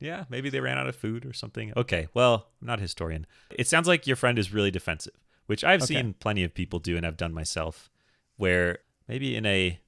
Yeah, 0.00 0.24
maybe 0.28 0.48
they 0.50 0.60
ran 0.60 0.78
out 0.78 0.86
of 0.88 0.94
food 0.96 1.26
or 1.26 1.32
something. 1.32 1.72
Okay, 1.76 2.08
well, 2.14 2.48
I'm 2.60 2.66
not 2.68 2.78
a 2.78 2.82
historian. 2.82 3.26
It 3.50 3.66
sounds 3.66 3.88
like 3.88 4.06
your 4.06 4.16
friend 4.16 4.38
is 4.38 4.52
really 4.52 4.70
defensive, 4.70 5.14
which 5.46 5.64
I've 5.64 5.82
Okay. 5.82 5.94
seen 5.94 6.14
plenty 6.14 6.44
of 6.44 6.54
people 6.54 6.78
do 6.78 6.96
and 6.96 7.04
I've 7.04 7.16
done 7.16 7.34
myself, 7.34 7.90
where 8.36 8.78
maybe 9.08 9.34
in 9.34 9.44
a 9.44 9.80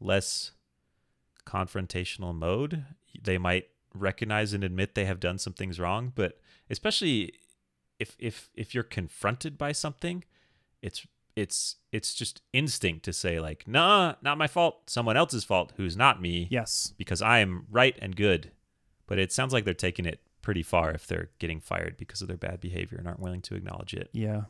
less 0.00 0.52
confrontational 1.46 2.34
mode, 2.34 2.84
they 3.20 3.38
might 3.38 3.68
recognize 3.94 4.52
and 4.52 4.62
admit 4.62 4.94
they 4.94 5.06
have 5.06 5.18
done 5.20 5.38
some 5.38 5.54
things 5.54 5.80
wrong, 5.80 6.12
but 6.14 6.38
especially 6.70 7.32
if 7.98 8.14
if 8.18 8.50
if 8.54 8.74
you're 8.74 8.84
confronted 8.84 9.56
by 9.58 9.72
something, 9.72 10.24
it's 10.82 11.06
it's 11.38 11.76
it's 11.92 12.14
just 12.14 12.42
instinct 12.52 13.04
to 13.04 13.12
say 13.12 13.38
like, 13.40 13.66
"Nah, 13.66 14.14
not 14.22 14.38
my 14.38 14.46
fault. 14.46 14.90
Someone 14.90 15.16
else's 15.16 15.44
fault 15.44 15.72
who's 15.76 15.96
not 15.96 16.20
me." 16.20 16.48
Yes. 16.50 16.92
because 16.98 17.22
I 17.22 17.38
am 17.38 17.66
right 17.70 17.96
and 18.00 18.16
good. 18.16 18.50
But 19.06 19.18
it 19.18 19.32
sounds 19.32 19.52
like 19.52 19.64
they're 19.64 19.72
taking 19.74 20.04
it 20.04 20.20
pretty 20.42 20.62
far 20.62 20.90
if 20.90 21.06
they're 21.06 21.30
getting 21.38 21.60
fired 21.60 21.96
because 21.96 22.20
of 22.20 22.28
their 22.28 22.36
bad 22.36 22.60
behavior 22.60 22.98
and 22.98 23.06
aren't 23.06 23.20
willing 23.20 23.40
to 23.42 23.54
acknowledge 23.54 23.94
it. 23.94 24.10
Yeah. 24.12 24.42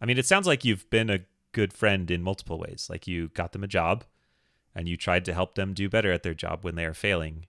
I 0.00 0.06
mean, 0.06 0.18
it 0.18 0.26
sounds 0.26 0.46
like 0.46 0.64
you've 0.64 0.88
been 0.90 1.08
a 1.08 1.20
good 1.52 1.72
friend 1.72 2.10
in 2.10 2.22
multiple 2.22 2.58
ways. 2.58 2.88
Like 2.90 3.06
you 3.06 3.28
got 3.28 3.52
them 3.52 3.64
a 3.64 3.68
job 3.68 4.04
and 4.74 4.88
you 4.88 4.96
tried 4.96 5.24
to 5.24 5.34
help 5.34 5.54
them 5.54 5.72
do 5.72 5.88
better 5.88 6.12
at 6.12 6.22
their 6.22 6.34
job 6.34 6.64
when 6.64 6.74
they 6.74 6.84
are 6.84 6.94
failing. 6.94 7.46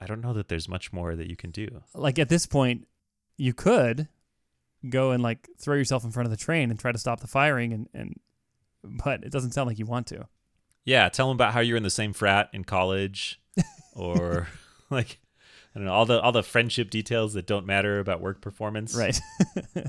I 0.00 0.06
don't 0.06 0.20
know 0.20 0.32
that 0.34 0.48
there's 0.48 0.68
much 0.68 0.92
more 0.92 1.16
that 1.16 1.28
you 1.28 1.36
can 1.36 1.50
do. 1.50 1.82
Like 1.94 2.18
at 2.18 2.28
this 2.28 2.46
point, 2.46 2.86
you 3.36 3.52
could 3.52 4.08
go 4.88 5.10
and 5.10 5.22
like 5.22 5.48
throw 5.58 5.76
yourself 5.76 6.04
in 6.04 6.10
front 6.10 6.26
of 6.26 6.30
the 6.30 6.36
train 6.36 6.70
and 6.70 6.78
try 6.78 6.92
to 6.92 6.98
stop 6.98 7.20
the 7.20 7.26
firing 7.26 7.72
and 7.72 7.88
and 7.94 8.20
but 8.84 9.24
it 9.24 9.32
doesn't 9.32 9.52
sound 9.52 9.68
like 9.68 9.78
you 9.78 9.86
want 9.86 10.06
to. 10.08 10.28
Yeah, 10.84 11.08
tell 11.08 11.28
them 11.28 11.36
about 11.36 11.52
how 11.52 11.60
you're 11.60 11.76
in 11.76 11.82
the 11.82 11.90
same 11.90 12.12
frat 12.12 12.48
in 12.52 12.64
college 12.64 13.40
or 13.94 14.48
like 14.90 15.18
I 15.74 15.78
don't 15.78 15.86
know, 15.86 15.92
all 15.92 16.06
the 16.06 16.20
all 16.20 16.32
the 16.32 16.42
friendship 16.42 16.90
details 16.90 17.34
that 17.34 17.46
don't 17.46 17.66
matter 17.66 17.98
about 17.98 18.20
work 18.20 18.40
performance. 18.40 18.94
Right. 18.94 19.18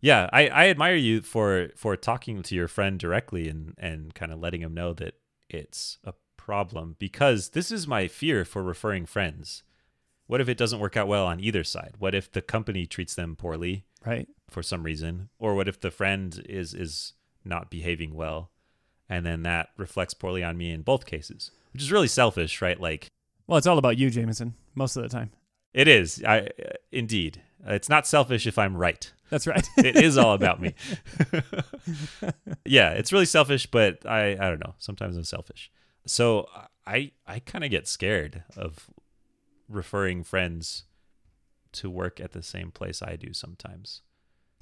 Yeah, 0.00 0.28
I, 0.32 0.48
I 0.48 0.68
admire 0.68 0.94
you 0.94 1.22
for 1.22 1.70
for 1.74 1.96
talking 1.96 2.42
to 2.44 2.54
your 2.54 2.68
friend 2.68 2.96
directly 2.96 3.48
and 3.48 3.74
and 3.76 4.14
kind 4.14 4.32
of 4.32 4.38
letting 4.38 4.62
him 4.62 4.72
know 4.74 4.92
that 4.94 5.14
it's 5.48 5.98
a 6.04 6.14
problem 6.36 6.96
because 6.98 7.50
this 7.50 7.72
is 7.72 7.88
my 7.88 8.06
fear 8.06 8.44
for 8.44 8.62
referring 8.62 9.06
friends. 9.06 9.64
What 10.26 10.40
if 10.40 10.48
it 10.48 10.58
doesn't 10.58 10.80
work 10.80 10.96
out 10.96 11.08
well 11.08 11.26
on 11.26 11.40
either 11.40 11.64
side? 11.64 11.94
What 11.98 12.14
if 12.14 12.30
the 12.30 12.42
company 12.42 12.86
treats 12.86 13.14
them 13.14 13.36
poorly 13.36 13.84
right. 14.04 14.28
for 14.48 14.62
some 14.62 14.82
reason, 14.82 15.28
or 15.38 15.54
what 15.54 15.68
if 15.68 15.80
the 15.80 15.90
friend 15.90 16.42
is 16.48 16.74
is 16.74 17.12
not 17.44 17.70
behaving 17.70 18.14
well, 18.14 18.50
and 19.08 19.24
then 19.24 19.42
that 19.42 19.68
reflects 19.76 20.14
poorly 20.14 20.42
on 20.42 20.56
me 20.56 20.72
in 20.72 20.82
both 20.82 21.06
cases, 21.06 21.50
which 21.72 21.82
is 21.82 21.92
really 21.92 22.08
selfish, 22.08 22.60
right? 22.60 22.80
Like 22.80 23.10
Well, 23.46 23.58
it's 23.58 23.66
all 23.66 23.78
about 23.78 23.98
you, 23.98 24.10
Jamison, 24.10 24.54
most 24.74 24.96
of 24.96 25.02
the 25.02 25.08
time. 25.08 25.30
it 25.72 25.88
is. 25.88 26.22
I 26.24 26.40
uh, 26.40 26.72
indeed, 26.90 27.42
it's 27.64 27.88
not 27.88 28.06
selfish 28.06 28.46
if 28.46 28.58
I'm 28.58 28.76
right. 28.76 29.12
That's 29.30 29.46
right. 29.46 29.66
it 29.76 29.96
is 29.96 30.18
all 30.18 30.34
about 30.34 30.60
me. 30.60 30.74
yeah, 32.64 32.90
it's 32.90 33.12
really 33.12 33.26
selfish, 33.26 33.66
but 33.66 34.04
I 34.06 34.32
I 34.32 34.50
don't 34.50 34.60
know. 34.60 34.74
Sometimes 34.78 35.16
I'm 35.16 35.24
selfish. 35.24 35.70
So 36.04 36.48
I 36.86 37.12
I 37.26 37.38
kind 37.40 37.64
of 37.64 37.70
get 37.70 37.86
scared 37.88 38.42
of 38.56 38.88
referring 39.68 40.24
friends 40.24 40.84
to 41.72 41.90
work 41.90 42.20
at 42.20 42.32
the 42.32 42.42
same 42.42 42.70
place 42.70 43.02
I 43.02 43.16
do 43.16 43.32
sometimes. 43.32 44.02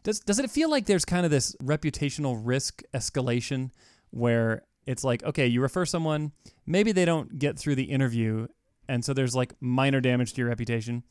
Does 0.03 0.21
does 0.21 0.39
it 0.39 0.51
feel 0.51 0.71
like 0.71 0.87
there's 0.87 1.05
kind 1.05 1.25
of 1.25 1.31
this 1.31 1.55
reputational 1.63 2.41
risk 2.43 2.83
escalation 2.93 3.71
where 4.11 4.63
it's 4.87 5.03
like, 5.03 5.23
okay, 5.25 5.47
you 5.47 5.63
refer 5.63 5.87
someone, 5.87 6.33
maybe 6.67 6.93
they 6.93 7.05
don't 7.05 7.39
get 7.39 7.59
through 7.59 7.75
the 7.75 7.85
interview, 7.85 8.47
and 8.89 9.05
so 9.05 9.15
there's 9.15 9.35
like 9.35 9.55
minor 9.61 10.01
damage 10.01 10.35
to 10.35 10.39
your 10.39 10.49
reputation. 10.49 11.05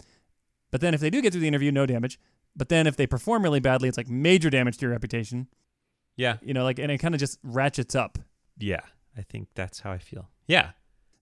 But 0.72 0.82
then 0.82 0.94
if 0.94 1.02
they 1.02 1.10
do 1.10 1.22
get 1.22 1.32
through 1.32 1.42
the 1.42 1.48
interview, 1.48 1.72
no 1.72 1.86
damage. 1.86 2.20
But 2.56 2.70
then 2.70 2.86
if 2.86 2.96
they 2.96 3.08
perform 3.08 3.44
really 3.44 3.60
badly, 3.60 3.90
it's 3.90 3.98
like 3.98 4.10
major 4.10 4.50
damage 4.50 4.78
to 4.78 4.82
your 4.82 4.92
reputation. 4.92 5.48
Yeah. 6.16 6.38
You 6.44 6.54
know, 6.54 6.64
like 6.64 6.78
and 6.78 6.92
it 6.92 7.00
kind 7.00 7.16
of 7.16 7.20
just 7.20 7.40
ratchets 7.44 7.96
up. 7.96 8.20
Yeah, 8.60 8.82
I 9.18 9.24
think 9.24 9.48
that's 9.56 9.80
how 9.80 9.92
I 9.92 9.98
feel. 9.98 10.30
Yeah. 10.48 10.72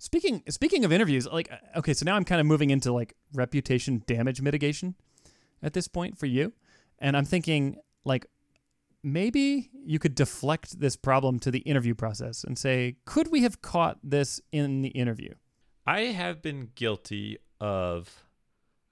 Speaking 0.02 0.42
speaking 0.50 0.84
of 0.84 0.92
interviews, 0.92 1.28
like 1.28 1.52
uh, 1.52 1.78
okay, 1.78 1.94
so 1.94 2.06
now 2.06 2.16
I'm 2.16 2.26
kind 2.26 2.42
of 2.42 2.48
moving 2.48 2.72
into 2.72 2.92
like 2.92 3.14
reputation 3.36 4.02
damage 4.08 4.42
mitigation 4.42 4.96
at 5.62 5.74
this 5.74 5.88
point 5.88 6.18
for 6.18 6.26
you. 6.26 6.54
And 6.98 7.16
I'm 7.16 7.24
thinking 7.24 7.78
like 8.04 8.26
maybe 9.04 9.70
you 9.86 10.00
could 10.00 10.16
deflect 10.16 10.80
this 10.80 10.96
problem 10.96 11.38
to 11.42 11.52
the 11.52 11.60
interview 11.60 11.94
process 11.94 12.44
and 12.44 12.58
say, 12.58 12.96
could 13.06 13.32
we 13.32 13.44
have 13.44 13.62
caught 13.62 14.00
this 14.04 14.42
in 14.52 14.82
the 14.82 14.90
interview? 14.90 15.36
I 15.86 16.06
have 16.06 16.42
been 16.42 16.70
guilty 16.74 17.38
of 17.60 18.26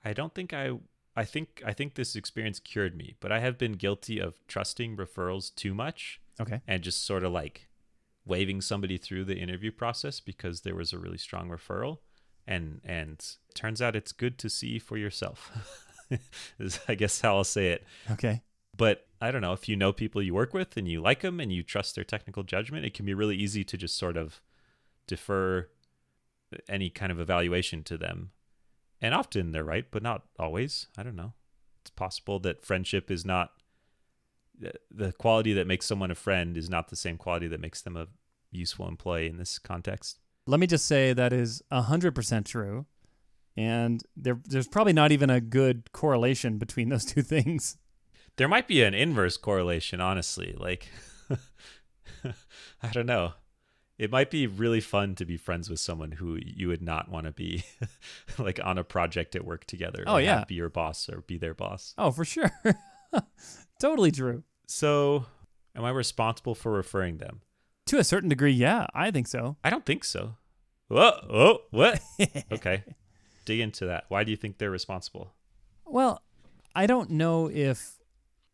I 0.06 0.13
don't 0.13 0.36
think 0.36 0.54
I 0.54 0.74
I 1.16 1.25
think 1.25 1.63
I 1.66 1.74
think 1.74 1.96
this 1.96 2.16
experience 2.16 2.60
cured 2.60 2.96
me, 2.96 3.16
but 3.20 3.32
I 3.32 3.39
have 3.39 3.58
been 3.58 3.72
guilty 3.72 4.20
of 4.20 4.46
trusting 4.48 4.96
referrals 4.96 5.56
too 5.56 5.74
much 5.74 6.22
Okay. 6.39 6.62
and 6.68 6.84
just 6.84 7.04
sort 7.04 7.24
of 7.24 7.32
like 7.32 7.69
waving 8.29 8.62
somebody 8.62 8.98
through 8.98 9.25
the 9.25 9.38
interview 9.38 9.71
process 9.71 10.19
because 10.21 10.62
there 10.62 10.75
was 10.75 10.93
a 10.93 11.00
really 11.00 11.17
strong 11.17 11.50
referral. 11.50 11.98
And 12.48 12.81
and 12.83 13.24
turns 13.53 13.81
out 13.81 13.95
it's 13.95 14.12
good 14.12 14.38
to 14.39 14.50
see 14.50 14.79
for 14.79 14.98
yourself 14.98 15.51
is 16.59 16.79
i 16.88 16.95
guess 16.95 17.21
how 17.21 17.36
i'll 17.36 17.43
say 17.43 17.67
it. 17.74 17.83
Okay. 18.09 18.41
but 18.75 19.05
i 19.21 19.29
don't 19.29 19.41
know 19.41 19.53
if 19.53 19.69
you 19.69 19.75
know 19.75 19.93
people 19.93 20.19
you 20.24 20.33
work 20.33 20.51
with 20.53 20.75
and 20.75 20.88
you 20.88 21.00
like 21.00 21.21
them 21.21 21.39
and 21.39 21.53
you 21.53 21.62
trust 21.62 21.93
their 21.93 22.03
technical 22.03 22.41
judgment 22.41 22.86
it 22.86 22.93
can 22.95 23.05
be 23.05 23.13
really 23.13 23.36
easy 23.36 23.63
to 23.63 23.77
just 23.77 23.95
sort 23.98 24.17
of 24.17 24.41
defer 25.05 25.67
any 26.67 26.89
kind 26.89 27.12
of 27.12 27.19
evaluation 27.19 27.83
to 27.83 27.98
them. 27.98 28.31
And 29.01 29.13
often 29.13 29.51
they're 29.51 29.63
right 29.63 29.86
but 29.91 30.01
not 30.01 30.24
always. 30.39 30.88
I 30.98 31.03
don't 31.03 31.15
know. 31.15 31.33
It's 31.81 31.91
possible 31.91 32.39
that 32.39 32.65
friendship 32.65 33.12
is 33.12 33.24
not 33.25 33.51
the- 34.57 34.74
the 34.89 35.12
quality 35.13 35.53
that 35.53 35.67
makes 35.67 35.86
someone 35.86 36.12
a 36.12 36.15
friend 36.15 36.57
is 36.57 36.69
not 36.69 36.88
the 36.89 36.95
same 36.95 37.17
quality 37.17 37.48
that 37.48 37.62
makes 37.62 37.81
them 37.81 37.95
a 37.95 38.07
useful 38.51 38.88
employee 38.88 39.27
in 39.27 39.38
this 39.38 39.60
context 39.60 40.20
Let 40.48 40.60
me 40.60 40.68
just 40.68 40.86
say 40.86 41.13
that 41.13 41.32
is 41.34 41.62
100% 41.72 42.46
true. 42.46 42.86
And 43.58 44.01
there, 44.15 44.39
there's 44.46 44.68
probably 44.68 44.94
not 44.94 45.12
even 45.12 45.29
a 45.29 45.41
good 45.41 45.91
correlation 45.91 46.58
between 46.58 46.89
those 46.89 47.03
two 47.06 47.22
things. 47.22 47.77
there 48.38 48.48
might 48.48 48.68
be 48.68 48.82
an 48.84 48.94
inverse 48.94 49.36
correlation 49.38 50.00
honestly 50.00 50.56
like 50.58 50.88
i 52.82 52.88
don't 52.91 53.06
know 53.06 53.34
it 53.98 54.10
might 54.12 54.32
be 54.32 54.48
really 54.48 54.79
fun 54.79 55.13
to 55.15 55.25
be 55.25 55.36
friends 55.36 55.70
with 55.70 55.77
someone 55.79 56.13
who 56.13 56.38
you 56.41 56.70
would 56.70 56.82
not 56.82 57.10
want 57.10 57.25
to 57.25 57.34
be 57.34 57.63
like 58.39 58.60
on 58.63 58.77
a 58.77 58.84
project 58.84 59.36
at 59.36 59.44
work 59.44 59.65
together 59.65 60.03
Oh, 60.08 60.18
yeah. 60.18 60.46
be 60.48 60.56
your 60.56 60.70
boss 60.70 61.10
or 61.10 61.22
be 61.22 61.38
their 61.38 61.53
boss 61.53 61.94
Oh, 61.98 62.12
for 62.12 62.24
sure. 62.24 62.51
totally 63.79 64.12
true. 64.12 64.44
so 64.68 65.25
am 65.75 65.84
i 65.84 65.89
responsible 65.89 66.56
for 66.56 66.72
referring 66.72 67.18
them 67.18 67.41
To 67.89 67.98
a 67.98 68.03
certain 68.03 68.29
degree, 68.29 68.51
yeah, 68.51 68.86
I 68.93 69.10
think 69.10 69.25
so. 69.25 69.58
i 69.63 69.72
don't 69.72 69.84
think 69.84 70.03
so. 70.03 70.36
Whoa 70.89 71.12
oh 71.27 71.58
what? 71.72 72.00
Okay. 72.51 72.84
Dig 73.46 73.60
into 73.62 73.88
that. 73.88 74.03
Why 74.10 74.24
do 74.24 74.29
you 74.29 74.38
think 74.38 74.60
they're 74.60 74.69
responsible? 74.69 75.34
Well, 75.88 76.22
I 76.75 76.86
don't 76.86 77.10
know 77.10 77.50
if 77.50 77.98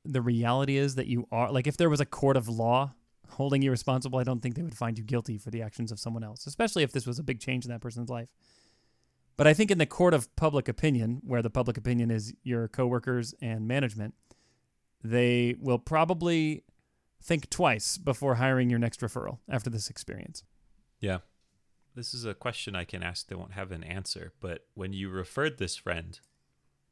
the 0.05 0.21
reality 0.21 0.77
is 0.77 0.95
that 0.95 1.07
you 1.07 1.27
are 1.33 1.51
like 1.51 1.67
if 1.67 1.75
there 1.75 1.89
was 1.89 1.99
a 1.99 2.05
court 2.05 2.37
of 2.37 2.47
law 2.47 2.93
holding 3.27 3.61
you 3.61 3.71
responsible, 3.71 4.19
I 4.19 4.23
don't 4.23 4.41
think 4.41 4.55
they 4.55 4.61
would 4.61 4.77
find 4.77 4.97
you 4.97 5.03
guilty 5.03 5.37
for 5.37 5.49
the 5.49 5.61
actions 5.61 5.91
of 5.91 5.99
someone 5.99 6.23
else, 6.23 6.47
especially 6.47 6.83
if 6.83 6.93
this 6.93 7.05
was 7.05 7.19
a 7.19 7.23
big 7.23 7.41
change 7.41 7.65
in 7.65 7.71
that 7.71 7.81
person's 7.81 8.09
life. 8.09 8.29
But 9.35 9.47
I 9.47 9.53
think 9.53 9.69
in 9.69 9.79
the 9.79 9.85
court 9.85 10.13
of 10.13 10.33
public 10.37 10.69
opinion, 10.69 11.19
where 11.25 11.41
the 11.41 11.49
public 11.49 11.75
opinion 11.75 12.09
is 12.09 12.33
your 12.43 12.69
coworkers 12.69 13.33
and 13.41 13.67
management, 13.67 14.13
they 15.03 15.57
will 15.59 15.79
probably 15.79 16.63
think 17.25 17.49
twice 17.49 17.97
before 17.97 18.35
hiring 18.35 18.69
your 18.69 18.79
next 18.79 19.01
referral 19.01 19.39
after 19.49 19.69
this 19.69 19.89
experience. 19.89 20.43
Yeah. 20.99 21.19
This 21.95 22.13
is 22.13 22.23
a 22.23 22.33
question 22.33 22.75
I 22.75 22.83
can 22.83 23.01
ask 23.01 23.27
that 23.27 23.37
won't 23.37 23.53
have 23.53 23.71
an 23.71 23.83
answer, 23.83 24.33
but 24.39 24.65
when 24.75 24.93
you 24.93 25.09
referred 25.09 25.57
this 25.57 25.75
friend, 25.75 26.19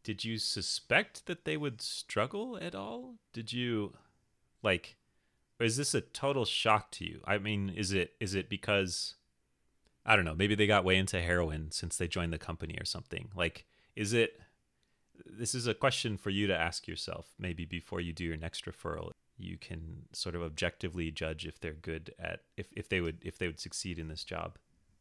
did 0.03 0.25
you 0.25 0.37
suspect 0.37 1.27
that 1.27 1.45
they 1.45 1.55
would 1.55 1.81
struggle 1.81 2.57
at 2.59 2.73
all? 2.73 3.15
Did 3.31 3.53
you 3.53 3.93
like 4.63 4.97
or 5.59 5.65
is 5.65 5.77
this 5.77 5.93
a 5.93 6.01
total 6.01 6.45
shock 6.45 6.89
to 6.91 7.05
you? 7.05 7.21
I 7.25 7.37
mean, 7.37 7.69
is 7.69 7.91
it 7.93 8.13
is 8.19 8.33
it 8.33 8.49
because 8.49 9.15
I 10.05 10.15
don't 10.15 10.25
know, 10.25 10.35
maybe 10.35 10.55
they 10.55 10.67
got 10.67 10.83
way 10.83 10.97
into 10.97 11.21
heroin 11.21 11.71
since 11.71 11.97
they 11.97 12.07
joined 12.07 12.33
the 12.33 12.37
company 12.39 12.75
or 12.79 12.85
something. 12.85 13.29
Like 13.35 13.65
is 13.95 14.13
it 14.13 14.39
this 15.25 15.53
is 15.53 15.67
a 15.67 15.75
question 15.75 16.17
for 16.17 16.31
you 16.31 16.47
to 16.47 16.57
ask 16.57 16.87
yourself 16.87 17.35
maybe 17.37 17.65
before 17.65 18.01
you 18.01 18.13
do 18.13 18.23
your 18.23 18.37
next 18.37 18.65
referral. 18.65 19.11
You 19.37 19.57
can 19.57 20.03
sort 20.13 20.35
of 20.35 20.41
objectively 20.41 21.11
judge 21.11 21.45
if 21.45 21.59
they're 21.59 21.73
good 21.73 22.13
at 22.19 22.41
if, 22.57 22.67
if 22.75 22.87
they 22.89 23.01
would 23.01 23.17
if 23.21 23.37
they 23.37 23.47
would 23.47 23.59
succeed 23.59 23.99
in 23.99 24.07
this 24.07 24.23
job. 24.23 24.57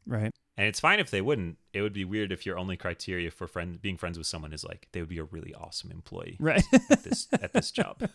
Right. 0.06 0.32
And 0.56 0.66
it's 0.66 0.80
fine 0.80 0.98
if 1.00 1.10
they 1.10 1.20
wouldn't. 1.20 1.58
It 1.72 1.80
would 1.80 1.92
be 1.92 2.04
weird 2.04 2.32
if 2.32 2.44
your 2.44 2.58
only 2.58 2.76
criteria 2.76 3.30
for 3.30 3.46
friend 3.46 3.80
being 3.80 3.96
friends 3.96 4.18
with 4.18 4.26
someone 4.26 4.52
is 4.52 4.64
like 4.64 4.88
they 4.92 5.00
would 5.00 5.08
be 5.08 5.18
a 5.18 5.24
really 5.24 5.54
awesome 5.54 5.90
employee 5.90 6.36
Right. 6.40 6.62
at 6.90 7.04
this 7.04 7.28
at 7.32 7.52
this 7.52 7.70
job. 7.70 8.08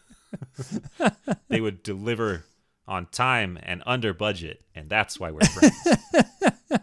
they 1.49 1.61
would 1.61 1.83
deliver 1.83 2.43
on 2.87 3.05
time 3.07 3.57
and 3.63 3.83
under 3.85 4.13
budget, 4.13 4.63
and 4.75 4.89
that's 4.89 5.19
why 5.19 5.31
we're 5.31 5.41
friends. 5.41 5.75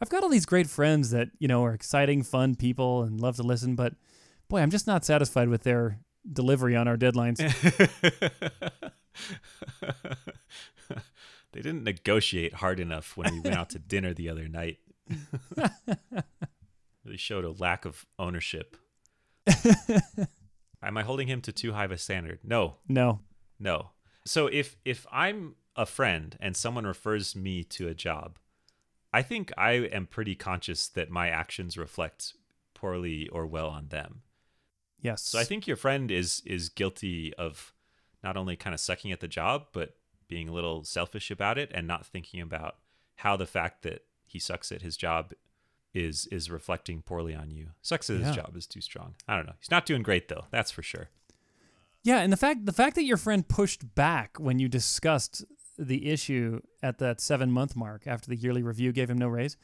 I've 0.00 0.08
got 0.08 0.22
all 0.22 0.28
these 0.28 0.46
great 0.46 0.66
friends 0.66 1.10
that, 1.10 1.28
you 1.38 1.48
know, 1.48 1.64
are 1.64 1.72
exciting, 1.72 2.22
fun 2.22 2.56
people 2.56 3.02
and 3.02 3.20
love 3.20 3.36
to 3.36 3.42
listen, 3.42 3.74
but 3.76 3.94
boy, 4.48 4.58
I'm 4.60 4.70
just 4.70 4.86
not 4.86 5.04
satisfied 5.04 5.48
with 5.48 5.62
their 5.62 6.00
delivery 6.32 6.76
on 6.76 6.88
our 6.88 6.96
deadlines. 6.96 7.38
they 11.52 11.62
didn't 11.62 11.84
negotiate 11.84 12.54
hard 12.54 12.80
enough 12.80 13.16
when 13.16 13.32
we 13.32 13.40
went 13.40 13.56
out 13.56 13.70
to 13.70 13.78
dinner 13.78 14.14
the 14.14 14.28
other 14.28 14.48
night. 14.48 14.78
really 17.04 17.16
showed 17.16 17.44
a 17.44 17.50
lack 17.50 17.84
of 17.84 18.06
ownership. 18.18 18.76
Am 20.82 20.96
I 20.96 21.02
holding 21.02 21.28
him 21.28 21.40
to 21.42 21.52
too 21.52 21.72
high 21.72 21.84
of 21.84 21.92
a 21.92 21.98
standard? 21.98 22.40
No, 22.44 22.76
no. 22.88 23.20
no. 23.58 23.90
So 24.24 24.48
if 24.48 24.76
if 24.84 25.06
I'm 25.10 25.54
a 25.76 25.86
friend 25.86 26.36
and 26.40 26.56
someone 26.56 26.86
refers 26.86 27.36
me 27.36 27.62
to 27.64 27.88
a 27.88 27.94
job, 27.94 28.38
I 29.12 29.22
think 29.22 29.52
I 29.56 29.72
am 29.72 30.06
pretty 30.06 30.34
conscious 30.34 30.88
that 30.88 31.10
my 31.10 31.28
actions 31.28 31.78
reflect 31.78 32.34
poorly 32.74 33.28
or 33.28 33.46
well 33.46 33.68
on 33.68 33.88
them. 33.88 34.22
Yes. 35.00 35.22
So 35.22 35.38
I 35.38 35.44
think 35.44 35.66
your 35.66 35.76
friend 35.76 36.10
is 36.10 36.42
is 36.46 36.68
guilty 36.68 37.32
of 37.34 37.72
not 38.24 38.36
only 38.36 38.56
kind 38.56 38.74
of 38.74 38.80
sucking 38.80 39.12
at 39.12 39.20
the 39.20 39.28
job, 39.28 39.66
but 39.72 39.96
being 40.28 40.48
a 40.48 40.52
little 40.52 40.82
selfish 40.84 41.30
about 41.30 41.58
it 41.58 41.70
and 41.74 41.86
not 41.86 42.04
thinking 42.06 42.40
about 42.40 42.76
how 43.16 43.36
the 43.36 43.46
fact 43.46 43.82
that 43.82 44.04
he 44.26 44.38
sucks 44.38 44.72
at 44.72 44.82
his 44.82 44.96
job 44.96 45.32
is 45.94 46.26
is 46.32 46.50
reflecting 46.50 47.02
poorly 47.02 47.34
on 47.34 47.50
you. 47.50 47.68
Sucks 47.82 48.10
at 48.10 48.18
Yeah. 48.18 48.26
his 48.26 48.36
job 48.36 48.56
is 48.56 48.66
too 48.66 48.80
strong. 48.80 49.14
I 49.28 49.36
don't 49.36 49.46
know. 49.46 49.54
He's 49.60 49.70
not 49.70 49.86
doing 49.86 50.02
great 50.02 50.28
though. 50.28 50.46
That's 50.50 50.70
for 50.70 50.82
sure. 50.82 51.08
Yeah, 52.02 52.18
and 52.20 52.32
the 52.32 52.36
fact 52.36 52.66
the 52.66 52.72
fact 52.72 52.94
that 52.96 53.04
your 53.04 53.16
friend 53.16 53.46
pushed 53.46 53.94
back 53.94 54.36
when 54.38 54.58
you 54.58 54.68
discussed 54.68 55.44
the 55.78 56.08
issue 56.10 56.60
at 56.82 56.98
that 56.98 57.20
seven 57.20 57.50
month 57.50 57.76
mark 57.76 58.06
after 58.06 58.28
the 58.28 58.36
yearly 58.36 58.62
review 58.62 58.92
gave 58.92 59.10
him 59.10 59.18
no 59.18 59.28
raise, 59.28 59.56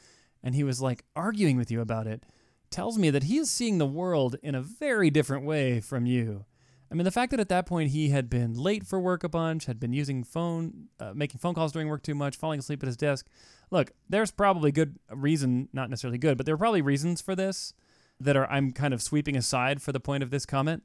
and 0.42 0.54
he 0.54 0.64
was 0.64 0.80
like 0.80 1.04
arguing 1.16 1.56
with 1.56 1.70
you 1.70 1.80
about 1.80 2.06
it, 2.06 2.24
tells 2.72 2.98
me 2.98 3.10
that 3.10 3.24
he 3.24 3.38
is 3.38 3.50
seeing 3.50 3.78
the 3.78 3.86
world 3.86 4.36
in 4.42 4.54
a 4.54 4.62
very 4.62 5.10
different 5.10 5.44
way 5.44 5.80
from 5.80 6.06
you. 6.06 6.44
I 6.90 6.94
mean, 6.94 7.04
the 7.04 7.10
fact 7.10 7.30
that 7.30 7.40
at 7.40 7.48
that 7.48 7.64
point 7.66 7.90
he 7.92 8.10
had 8.10 8.28
been 8.28 8.52
late 8.54 8.86
for 8.86 9.00
work 9.00 9.24
a 9.24 9.28
bunch, 9.28 9.64
had 9.64 9.80
been 9.80 9.92
using 9.94 10.24
phone, 10.24 10.88
uh, 11.00 11.12
making 11.14 11.38
phone 11.38 11.54
calls 11.54 11.72
during 11.72 11.88
work 11.88 12.02
too 12.02 12.14
much, 12.14 12.36
falling 12.36 12.58
asleep 12.58 12.82
at 12.82 12.86
his 12.86 12.98
desk. 12.98 13.26
Look, 13.70 13.92
there's 14.10 14.30
probably 14.30 14.72
good 14.72 14.98
reason, 15.10 15.68
not 15.72 15.88
necessarily 15.88 16.18
good, 16.18 16.36
but 16.36 16.44
there 16.44 16.54
are 16.54 16.58
probably 16.58 16.82
reasons 16.82 17.20
for 17.22 17.34
this 17.34 17.72
that 18.20 18.36
are 18.36 18.46
I'm 18.50 18.72
kind 18.72 18.92
of 18.92 19.00
sweeping 19.00 19.36
aside 19.36 19.80
for 19.80 19.90
the 19.92 20.00
point 20.00 20.22
of 20.22 20.30
this 20.30 20.44
comment 20.46 20.82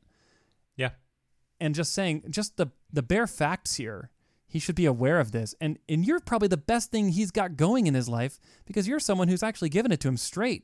Yeah. 0.77 0.91
and 1.59 1.75
just 1.75 1.93
saying 1.93 2.23
just 2.29 2.55
the 2.57 2.67
the 2.91 3.03
bare 3.03 3.27
facts 3.27 3.75
here 3.75 4.09
he 4.47 4.59
should 4.59 4.75
be 4.75 4.85
aware 4.85 5.19
of 5.19 5.33
this 5.33 5.53
and 5.61 5.77
and 5.89 6.05
you're 6.07 6.21
probably 6.21 6.47
the 6.47 6.57
best 6.57 6.89
thing 6.89 7.09
he's 7.09 7.29
got 7.31 7.57
going 7.57 7.85
in 7.85 7.93
his 7.93 8.07
life 8.09 8.39
because 8.65 8.87
you're 8.87 8.99
someone 8.99 9.27
who's 9.27 9.43
actually 9.43 9.69
given 9.69 9.91
it 9.91 9.99
to 9.99 10.07
him 10.07 10.17
straight 10.17 10.63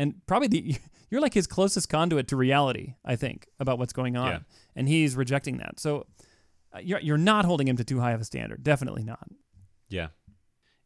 and 0.00 0.14
probably 0.26 0.48
the 0.48 0.76
you're 1.10 1.20
like 1.20 1.34
his 1.34 1.46
closest 1.46 1.88
conduit 1.88 2.26
to 2.28 2.36
reality 2.36 2.94
i 3.04 3.14
think 3.16 3.46
about 3.58 3.78
what's 3.78 3.92
going 3.92 4.16
on 4.16 4.28
Yeah. 4.28 4.38
and 4.76 4.88
he's 4.88 5.16
rejecting 5.16 5.58
that 5.58 5.78
so 5.80 6.06
uh, 6.74 6.78
you're, 6.78 7.00
you're 7.00 7.18
not 7.32 7.44
holding 7.44 7.66
him 7.68 7.76
to 7.76 7.84
too 7.84 8.00
high 8.00 8.12
of 8.12 8.20
a 8.20 8.24
standard 8.24 8.62
definitely 8.62 9.02
not 9.04 9.26
Yeah. 9.88 10.08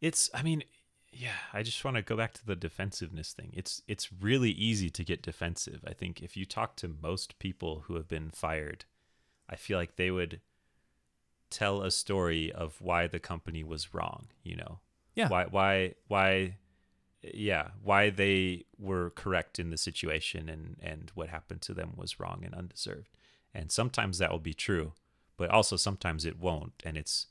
It's 0.01 0.29
I 0.35 0.43
mean, 0.43 0.65
yeah, 1.13 1.39
I 1.53 1.63
just 1.63 1.83
want 1.85 1.97
to 1.97 2.03
go 2.03 2.17
back 2.17 2.33
to 2.35 2.45
the 2.45 2.57
defensiveness 2.57 3.33
thing. 3.33 3.51
It's 3.55 3.81
it's 3.87 4.07
really 4.13 4.51
easy 4.51 4.91
to 4.91 5.03
get 5.05 5.23
defensive. 5.23 5.81
I 5.87 5.95
think 5.95 6.21
if 6.21 6.37
you 6.37 6.45
talk 6.45 6.77
to 6.77 6.89
most 6.89 7.39
people 7.39 7.85
who 7.87 7.95
have 7.95 8.09
been 8.09 8.31
fired, 8.31 8.85
I 9.49 9.57
feel 9.57 9.79
like 9.79 9.95
they 9.97 10.11
would 10.11 10.41
tell 11.51 11.83
a 11.83 11.91
story 11.91 12.53
of 12.53 12.81
why 12.81 13.07
the 13.07 13.21
company 13.21 13.63
was 13.65 13.95
wrong, 13.95 14.27
you 14.43 14.57
know. 14.57 14.81
Yeah. 15.15 15.29
Why 15.29 15.45
why 15.47 15.95
why 16.09 16.57
yeah, 17.33 17.69
why 17.83 18.11
they 18.11 18.65
were 18.79 19.11
correct 19.11 19.59
in 19.59 19.71
the 19.71 19.79
situation 19.79 20.49
and 20.49 20.77
and 20.83 21.11
what 21.15 21.29
happened 21.29 21.63
to 21.63 21.75
them 21.75 21.93
was 21.97 22.19
wrong 22.21 22.43
and 22.45 22.55
undeserved. 22.55 23.09
And 23.55 23.71
sometimes 23.71 24.19
that 24.19 24.31
will 24.33 24.41
be 24.41 24.55
true, 24.55 24.93
but 25.37 25.49
also 25.51 25.77
sometimes 25.77 26.25
it 26.25 26.39
won't 26.39 26.83
and 26.85 26.97
it's 26.97 27.27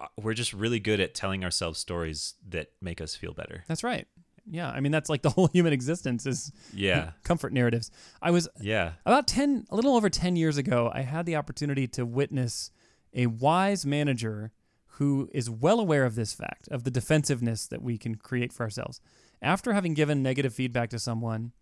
uh, 0.00 0.06
we're 0.20 0.34
just 0.34 0.52
really 0.52 0.80
good 0.80 1.00
at 1.00 1.14
telling 1.14 1.44
ourselves 1.44 1.78
stories 1.78 2.34
that 2.46 2.72
make 2.80 3.00
us 3.00 3.14
feel 3.14 3.32
better. 3.32 3.64
that's 3.68 3.84
right 3.84 4.06
yeah 4.50 4.70
i 4.70 4.80
mean 4.80 4.90
that's 4.92 5.08
like 5.08 5.22
the 5.22 5.30
whole 5.36 5.46
human 5.48 5.72
existence 5.72 6.26
is 6.26 6.50
Yeah. 6.72 7.12
comfort 7.22 7.52
narratives 7.52 7.90
i 8.20 8.30
was 8.30 8.48
Yeah. 8.60 8.92
About 9.06 9.26
10, 9.28 9.66
a 9.70 9.76
little 9.76 9.94
over 9.94 10.10
10 10.10 10.36
years 10.36 10.56
ago, 10.56 10.90
I 10.92 11.02
had 11.02 11.26
the 11.26 11.36
opportunity 11.36 11.86
to 11.88 12.04
witness 12.04 12.70
a 13.14 13.26
wise 13.26 13.86
manager 13.86 14.50
who 14.98 15.28
is 15.32 15.48
well 15.48 15.78
aware 15.78 16.04
of 16.04 16.16
this 16.16 16.32
fact, 16.32 16.68
of 16.72 16.82
the 16.82 16.90
defensiveness 16.90 17.68
that 17.68 17.80
we 17.80 17.96
can 17.96 18.16
create 18.16 18.52
for 18.52 18.64
ourselves. 18.64 19.00
After 19.40 19.72
having 19.72 19.94
given 19.94 20.24
negative 20.24 20.52
feedback 20.52 20.90
to 20.90 20.98
someone, 20.98 21.52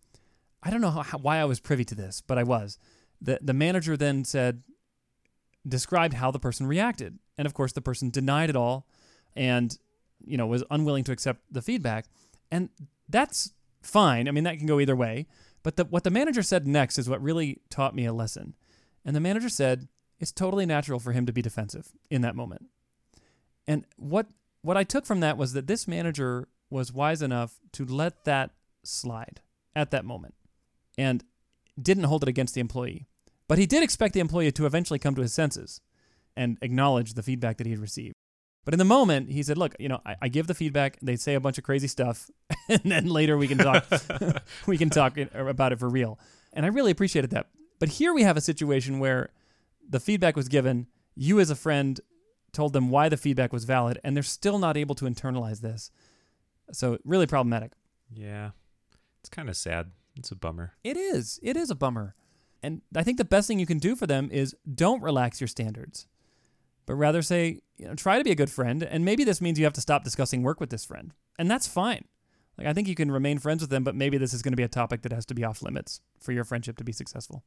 I 0.63 0.71
don't 0.71 0.81
know 0.81 0.91
how, 0.91 1.19
why 1.19 1.37
I 1.37 1.45
was 1.45 1.61
privy 1.61 1.85
to 1.85 1.95
this, 1.95 2.23
but 2.23 2.39
I 2.39 2.43
was. 2.45 2.79
The, 3.21 3.39
the 3.43 3.53
manager 3.53 3.95
then 3.95 4.25
said, 4.25 4.63
described 5.69 6.15
how 6.15 6.31
the 6.31 6.39
person 6.39 6.67
reacted. 6.67 7.19
And 7.37 7.45
of 7.45 7.53
course, 7.53 7.73
the 7.73 7.83
person 7.83 8.09
denied 8.09 8.49
it 8.49 8.57
all 8.57 8.87
and, 9.35 9.77
you 10.25 10.39
know, 10.39 10.47
was 10.47 10.65
unwilling 10.71 11.05
to 11.05 11.13
accept 11.13 11.43
the 11.51 11.61
feedback. 11.61 12.07
And 12.51 12.71
that's 13.07 13.53
fine. 13.83 14.29
I 14.29 14.31
mean, 14.31 14.45
that 14.45 14.57
can 14.57 14.67
go 14.67 14.81
either 14.81 14.97
way. 14.97 15.27
But 15.63 15.77
the, 15.77 15.85
what 15.85 16.05
the 16.05 16.11
manager 16.11 16.43
said 16.43 16.67
next 16.67 16.99
is 16.99 17.07
what 17.07 17.21
really 17.21 17.61
taught 17.69 17.95
me 17.95 18.07
a 18.07 18.15
lesson. 18.15 18.55
And 19.05 19.15
the 19.15 19.21
manager 19.21 19.51
said 19.51 19.89
it's 20.19 20.33
totally 20.33 20.65
natural 20.65 21.01
for 21.01 21.13
him 21.13 21.27
to 21.27 21.33
be 21.35 21.43
defensive 21.43 21.89
in 22.11 22.23
that 22.23 22.35
moment. 22.35 22.67
And 23.67 23.85
what 23.97 24.27
what 24.63 24.77
I 24.77 24.85
took 24.85 25.07
from 25.07 25.21
that 25.21 25.37
was 25.37 25.53
that 25.53 25.67
this 25.67 25.87
manager 25.87 26.49
was 26.71 26.93
wise 26.93 27.23
enough 27.23 27.61
to 27.73 27.85
let 27.85 28.25
that 28.25 28.51
slide 28.83 29.41
at 29.75 29.91
that 29.93 30.05
moment 30.05 30.35
and 30.99 31.23
didn't 31.81 32.05
hold 32.05 32.23
it 32.23 32.29
against 32.29 32.55
the 32.55 32.61
employee. 32.61 33.07
But 33.49 33.59
he 33.59 33.67
did 33.67 33.83
expect 33.83 34.15
the 34.15 34.21
employee 34.21 34.51
to 34.53 34.67
eventually 34.67 34.99
come 34.99 35.15
to 35.15 35.23
his 35.23 35.33
senses 35.33 35.81
and 36.37 36.59
acknowledge 36.63 37.15
the 37.15 37.23
feedback 37.23 37.59
that 37.59 37.67
he 37.67 37.73
had 37.73 37.81
received. 37.81 38.15
But 38.65 38.75
in 38.75 38.79
the 38.79 38.85
moment, 38.85 39.31
he 39.31 39.45
said, 39.45 39.57
"Look, 39.57 39.77
you 39.79 39.89
know, 39.89 40.01
I, 40.05 40.17
I 40.23 40.29
give 40.29 40.49
the 40.49 40.55
feedback. 40.55 40.99
They 41.01 41.15
say 41.15 41.35
a 41.35 41.41
bunch 41.41 41.57
of 41.57 41.63
crazy 41.63 41.87
stuff, 41.87 42.29
and 42.69 42.83
then 42.85 43.07
later 43.07 43.39
we 43.39 43.47
can 43.47 43.59
talk. 43.59 43.87
we 44.67 44.77
can 44.77 44.91
talk 44.91 45.17
er, 45.17 45.49
about 45.49 45.73
it 45.73 45.79
for 45.79 45.89
real." 45.89 46.19
And 46.53 46.67
I 46.67 46.71
really 46.71 46.91
appreciated 46.91 47.31
that. 47.31 47.47
But 47.79 47.91
here 47.91 48.13
we 48.13 48.23
have 48.23 48.37
a 48.37 48.41
situation 48.41 48.99
where 48.99 49.31
the 49.89 50.01
feedback 50.01 50.35
was 50.35 50.49
given. 50.49 50.89
You, 51.15 51.39
as 51.39 51.49
a 51.49 51.55
friend, 51.55 52.01
told 52.57 52.73
them 52.73 52.91
why 52.91 53.09
the 53.09 53.17
feedback 53.17 53.53
was 53.53 53.65
valid, 53.65 54.01
and 54.03 54.17
they're 54.17 54.25
still 54.25 54.59
not 54.59 54.77
able 54.77 54.97
to 54.97 55.05
internalize 55.05 55.61
this. 55.61 55.93
So 56.73 56.99
really 57.05 57.27
problematic. 57.27 57.73
Yeah. 58.13 58.51
It's 59.21 59.29
kind 59.29 59.49
of 59.49 59.57
sad. 59.57 59.93
It's 60.17 60.31
a 60.31 60.37
bummer. 60.37 60.73
It 60.83 60.97
is. 60.97 61.39
It 61.43 61.57
is 61.57 61.71
a 61.71 61.75
bummer. 61.75 62.15
And 62.63 62.81
I 62.97 63.05
think 63.05 63.19
the 63.19 63.25
best 63.25 63.47
thing 63.47 63.61
you 63.61 63.67
can 63.67 63.79
do 63.79 63.95
for 63.95 64.07
them 64.07 64.31
is 64.33 64.57
don't 64.75 65.03
relax 65.03 65.41
your 65.41 65.49
standards, 65.49 66.07
but 66.87 66.95
rather 66.95 67.23
say, 67.23 67.61
you 67.77 67.87
know, 67.87 67.95
try 67.95 68.19
to 68.19 68.25
be 68.25 68.33
a 68.33 68.37
good 68.37 68.51
friend. 68.51 68.83
And 68.83 69.05
maybe 69.05 69.23
this 69.23 69.41
means 69.41 69.59
you 69.59 69.67
have 69.67 69.75
to 69.75 69.81
stop 69.81 70.03
discussing 70.03 70.43
work 70.43 70.59
with 70.59 70.71
this 70.71 70.85
friend. 70.85 71.13
And 71.39 71.51
that's 71.51 71.69
fine. 71.69 72.07
Like, 72.57 72.67
I 72.67 72.73
think 72.73 72.89
you 72.89 72.95
can 72.95 73.11
remain 73.11 73.39
friends 73.39 73.61
with 73.61 73.69
them, 73.71 73.85
but 73.85 73.95
maybe 73.95 74.17
this 74.17 74.33
is 74.33 74.41
going 74.41 74.53
to 74.53 74.57
be 74.57 74.63
a 74.63 74.69
topic 74.69 75.03
that 75.03 75.13
has 75.13 75.27
to 75.27 75.35
be 75.35 75.45
off 75.45 75.63
limits 75.63 76.01
for 76.19 76.33
your 76.33 76.45
friendship 76.45 76.79
to 76.79 76.85
be 76.85 76.93
successful. 76.93 77.45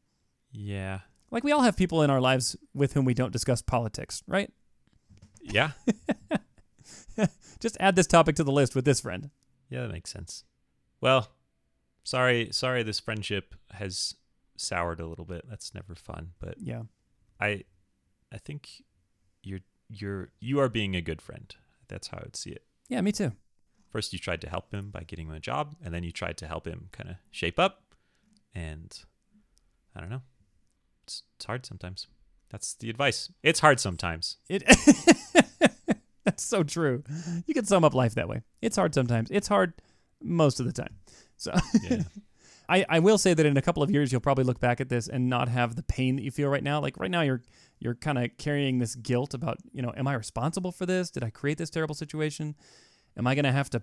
Yeah. 0.51 0.99
Like, 1.31 1.43
we 1.43 1.51
all 1.51 1.61
have 1.61 1.75
people 1.75 2.03
in 2.03 2.11
our 2.11 2.21
lives 2.21 2.55
with 2.75 2.93
whom 2.93 3.05
we 3.05 3.15
don't 3.15 3.33
discuss 3.33 3.61
politics, 3.63 4.21
right? 4.27 4.51
Yeah. 5.41 5.71
Just 7.59 7.77
add 7.79 7.95
this 7.95 8.07
topic 8.07 8.35
to 8.37 8.43
the 8.43 8.51
list 8.51 8.75
with 8.75 8.85
this 8.85 9.01
friend. 9.01 9.29
Yeah, 9.69 9.81
that 9.81 9.91
makes 9.91 10.11
sense. 10.11 10.43
Well, 11.01 11.29
sorry, 12.03 12.49
sorry 12.51 12.83
this 12.83 12.99
friendship 12.99 13.55
has 13.71 14.15
soured 14.55 14.99
a 14.99 15.07
little 15.07 15.25
bit. 15.25 15.45
That's 15.49 15.73
never 15.73 15.95
fun, 15.95 16.31
but 16.39 16.55
Yeah. 16.59 16.83
I 17.39 17.63
I 18.31 18.37
think 18.37 18.83
you're 19.43 19.61
you're 19.89 20.29
you 20.39 20.59
are 20.59 20.69
being 20.69 20.95
a 20.95 21.01
good 21.01 21.21
friend. 21.21 21.53
That's 21.87 22.07
how 22.07 22.17
I 22.17 22.23
would 22.23 22.35
see 22.35 22.51
it. 22.51 22.63
Yeah, 22.87 23.01
me 23.01 23.11
too. 23.11 23.31
First 23.89 24.13
you 24.13 24.19
tried 24.19 24.41
to 24.41 24.49
help 24.49 24.71
him 24.73 24.91
by 24.91 25.03
getting 25.03 25.27
him 25.27 25.33
a 25.33 25.39
job, 25.39 25.75
and 25.83 25.93
then 25.93 26.03
you 26.03 26.11
tried 26.11 26.37
to 26.37 26.47
help 26.47 26.67
him 26.67 26.89
kind 26.91 27.09
of 27.09 27.15
shape 27.31 27.57
up. 27.59 27.83
And 28.53 28.97
I 29.95 29.99
don't 30.01 30.09
know. 30.09 30.21
It's 31.03 31.23
it's 31.35 31.45
hard 31.45 31.65
sometimes. 31.65 32.07
That's 32.49 32.73
the 32.75 32.89
advice. 32.89 33.31
It's 33.43 33.59
hard 33.59 33.79
sometimes. 33.79 34.37
It 34.49 34.63
That's 36.25 36.43
so 36.43 36.63
true. 36.63 37.03
You 37.47 37.53
can 37.53 37.65
sum 37.65 37.83
up 37.83 37.93
life 37.93 38.15
that 38.15 38.27
way. 38.27 38.41
It's 38.61 38.75
hard 38.75 38.93
sometimes. 38.93 39.29
It's 39.31 39.47
hard 39.47 39.73
most 40.21 40.59
of 40.59 40.65
the 40.65 40.73
time. 40.73 40.95
So 41.37 41.53
Yeah. 41.89 42.03
I, 42.69 42.85
I 42.87 42.99
will 42.99 43.17
say 43.17 43.33
that 43.33 43.45
in 43.47 43.57
a 43.57 43.63
couple 43.63 43.81
of 43.81 43.89
years 43.89 44.11
you'll 44.11 44.21
probably 44.21 44.43
look 44.43 44.59
back 44.59 44.79
at 44.79 44.89
this 44.89 45.07
and 45.07 45.27
not 45.27 45.49
have 45.49 45.75
the 45.75 45.81
pain 45.81 46.17
that 46.17 46.21
you 46.21 46.29
feel 46.29 46.49
right 46.49 46.63
now. 46.63 46.79
Like 46.79 46.99
right 46.99 47.09
now 47.09 47.21
you're 47.21 47.41
you're 47.79 47.95
kind 47.95 48.17
of 48.19 48.29
carrying 48.37 48.77
this 48.77 48.93
guilt 48.93 49.33
about, 49.33 49.57
you 49.71 49.81
know, 49.81 49.91
am 49.97 50.07
I 50.07 50.13
responsible 50.13 50.71
for 50.71 50.85
this? 50.85 51.09
Did 51.09 51.23
I 51.23 51.31
create 51.31 51.57
this 51.57 51.69
terrible 51.71 51.95
situation? 51.95 52.55
Am 53.17 53.25
I 53.25 53.33
going 53.33 53.45
to 53.45 53.51
have 53.51 53.69
to 53.71 53.81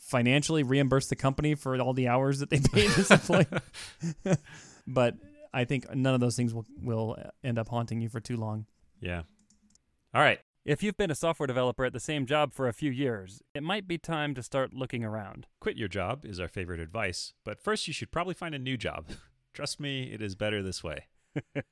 financially 0.00 0.62
reimburse 0.62 1.08
the 1.08 1.16
company 1.16 1.54
for 1.54 1.76
all 1.80 1.94
the 1.94 2.06
hours 2.08 2.38
that 2.38 2.50
they 2.50 2.60
paid 2.60 2.90
this 2.90 3.10
employee? 3.10 3.46
but 4.86 5.14
I 5.52 5.64
think 5.64 5.94
none 5.94 6.14
of 6.14 6.20
those 6.20 6.36
things 6.36 6.54
will 6.54 6.66
will 6.82 7.16
uh, 7.18 7.30
end 7.42 7.58
up 7.58 7.68
haunting 7.68 8.00
you 8.00 8.08
for 8.08 8.20
too 8.20 8.36
long. 8.36 8.66
yeah. 9.00 9.22
All 10.14 10.22
right. 10.22 10.40
If 10.64 10.82
you've 10.82 10.96
been 10.96 11.10
a 11.10 11.14
software 11.14 11.46
developer 11.46 11.84
at 11.84 11.92
the 11.94 12.00
same 12.00 12.26
job 12.26 12.52
for 12.52 12.68
a 12.68 12.74
few 12.74 12.90
years, 12.90 13.40
it 13.54 13.62
might 13.62 13.88
be 13.88 13.96
time 13.96 14.34
to 14.34 14.42
start 14.42 14.74
looking 14.74 15.02
around. 15.02 15.46
Quit 15.60 15.76
your 15.76 15.88
job 15.88 16.26
is 16.26 16.38
our 16.40 16.48
favorite 16.48 16.80
advice, 16.80 17.32
but 17.44 17.58
first 17.58 17.86
you 17.86 17.94
should 17.94 18.10
probably 18.10 18.34
find 18.34 18.54
a 18.54 18.58
new 18.58 18.76
job. 18.76 19.06
Trust 19.54 19.80
me, 19.80 20.12
it 20.12 20.20
is 20.20 20.34
better 20.34 20.62
this 20.62 20.84
way. 20.84 21.06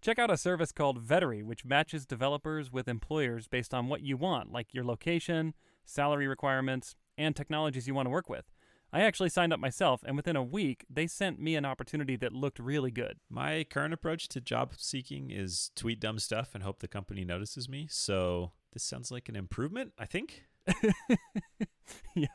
Check 0.00 0.18
out 0.18 0.30
a 0.30 0.36
service 0.36 0.72
called 0.72 1.06
Vettery, 1.06 1.42
which 1.42 1.64
matches 1.64 2.06
developers 2.06 2.70
with 2.72 2.88
employers 2.88 3.48
based 3.48 3.72
on 3.72 3.88
what 3.88 4.02
you 4.02 4.16
want, 4.16 4.52
like 4.52 4.72
your 4.72 4.84
location, 4.84 5.54
salary 5.84 6.26
requirements, 6.26 6.96
and 7.16 7.36
technologies 7.36 7.86
you 7.86 7.94
want 7.94 8.06
to 8.06 8.10
work 8.10 8.28
with. 8.28 8.50
I 8.92 9.02
actually 9.02 9.28
signed 9.28 9.52
up 9.52 9.60
myself, 9.60 10.02
and 10.04 10.16
within 10.16 10.34
a 10.36 10.42
week, 10.42 10.84
they 10.90 11.06
sent 11.06 11.40
me 11.40 11.54
an 11.54 11.64
opportunity 11.64 12.16
that 12.16 12.32
looked 12.32 12.58
really 12.58 12.90
good. 12.90 13.18
My 13.28 13.64
current 13.64 13.94
approach 13.94 14.28
to 14.28 14.40
job 14.40 14.72
seeking 14.76 15.30
is 15.30 15.70
tweet 15.76 16.00
dumb 16.00 16.18
stuff 16.18 16.50
and 16.54 16.64
hope 16.64 16.80
the 16.80 16.88
company 16.88 17.24
notices 17.24 17.68
me. 17.68 17.86
So 17.88 18.52
this 18.72 18.82
sounds 18.82 19.12
like 19.12 19.28
an 19.28 19.36
improvement, 19.36 19.92
I 19.98 20.06
think. 20.06 20.44
yeah. 22.14 22.26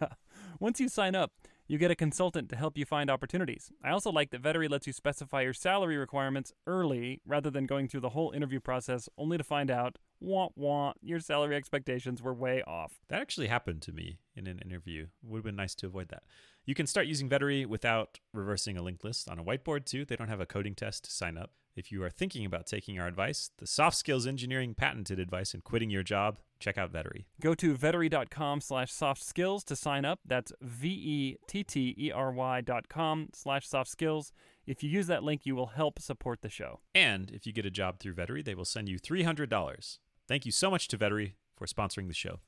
Once 0.60 0.80
you 0.80 0.88
sign 0.88 1.13
up, 1.13 1.34
you 1.68 1.78
get 1.78 1.91
a 1.91 1.96
consultant 1.96 2.50
to 2.50 2.56
help 2.56 2.78
you 2.78 2.86
find 2.86 3.10
opportunities. 3.10 3.72
I 3.84 3.89
also 3.89 4.12
like 4.12 4.32
that 4.32 4.41
Vettery 4.41 4.70
lets 4.70 4.88
you 4.88 4.94
specify 4.94 5.41
your 5.41 5.54
salary 5.54 5.98
requirements 5.98 6.54
early 6.68 7.22
rather 7.26 7.50
than 7.50 7.65
going 7.65 7.88
through 7.88 8.02
the 8.02 8.10
whole 8.10 8.32
interview 8.32 8.60
process 8.60 9.10
only 9.18 9.38
to 9.38 9.44
find 9.44 9.72
out, 9.72 9.98
wah 10.19 10.49
wah, 10.56 10.93
your 11.01 11.19
salary 11.19 11.56
expectations 11.56 12.21
were 12.21 12.34
way 12.34 12.63
off. 12.63 12.99
That 13.10 13.21
actually 13.21 13.47
happened 13.47 13.82
to 13.84 13.91
me 13.91 14.19
in 14.36 14.47
an 14.47 14.60
interview. 14.60 15.08
Would 15.23 15.39
have 15.39 15.45
been 15.45 15.56
nice 15.56 15.75
to 15.75 15.88
avoid 15.88 16.10
that. 16.10 16.23
You 16.65 16.73
can 16.73 16.88
start 16.88 17.08
using 17.08 17.30
Vettery 17.30 17.65
without 17.65 18.19
reversing 18.34 18.78
a 18.78 18.82
linked 18.82 19.04
list 19.04 19.30
on 19.30 19.38
a 19.38 19.43
whiteboard 19.43 19.86
too. 19.86 20.06
They 20.06 20.15
don't 20.15 20.30
have 20.30 20.41
a 20.41 20.45
coding 20.45 20.75
test 20.75 21.06
to 21.06 21.12
sign 21.12 21.38
up. 21.38 21.51
If 21.75 21.91
you 21.91 22.01
are 22.04 22.10
thinking 22.10 22.45
about 22.45 22.67
taking 22.67 22.99
our 22.99 23.08
advice, 23.08 23.51
the 23.58 23.67
soft 23.67 23.97
skills 23.97 24.25
engineering 24.25 24.75
patented 24.75 25.19
advice 25.19 25.54
and 25.54 25.62
quitting 25.62 25.89
your 25.89 26.04
job, 26.04 26.39
check 26.58 26.78
out 26.78 26.93
Vettery. 26.93 27.25
Go 27.41 27.54
to 27.54 27.75
vettery.com 27.75 28.62
slash 28.62 28.93
soft 28.93 29.21
skills 29.21 29.65
to 29.65 29.75
sign 29.75 30.06
up. 30.06 30.19
That's 30.25 30.54
V-E-T-T-E-R-Y 30.62 32.62
dot 32.62 32.88
com 32.88 33.30
slash 33.34 33.67
soft 33.67 33.89
skills. 33.89 34.32
If 34.65 34.84
you 34.84 34.89
use 34.89 35.08
that 35.08 35.23
link, 35.23 35.45
you 35.45 35.56
will 35.56 35.67
help 35.67 35.99
support 35.99 36.41
the 36.41 36.49
show. 36.49 36.80
And 36.95 37.30
if 37.32 37.45
you 37.45 37.51
get 37.51 37.65
a 37.65 37.71
job 37.71 37.99
through 37.99 38.15
Vettery, 38.15 38.43
they 38.43 38.56
will 38.56 38.65
send 38.65 38.88
you 38.88 38.97
$300. 38.97 39.97
Thank 40.27 40.45
you 40.45 40.51
so 40.51 40.71
much 40.71 40.88
to 40.89 40.97
Vettery 40.97 41.33
for 41.55 41.67
sponsoring 41.67 42.07
the 42.07 42.13
show. 42.13 42.39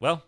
Well, 0.00 0.24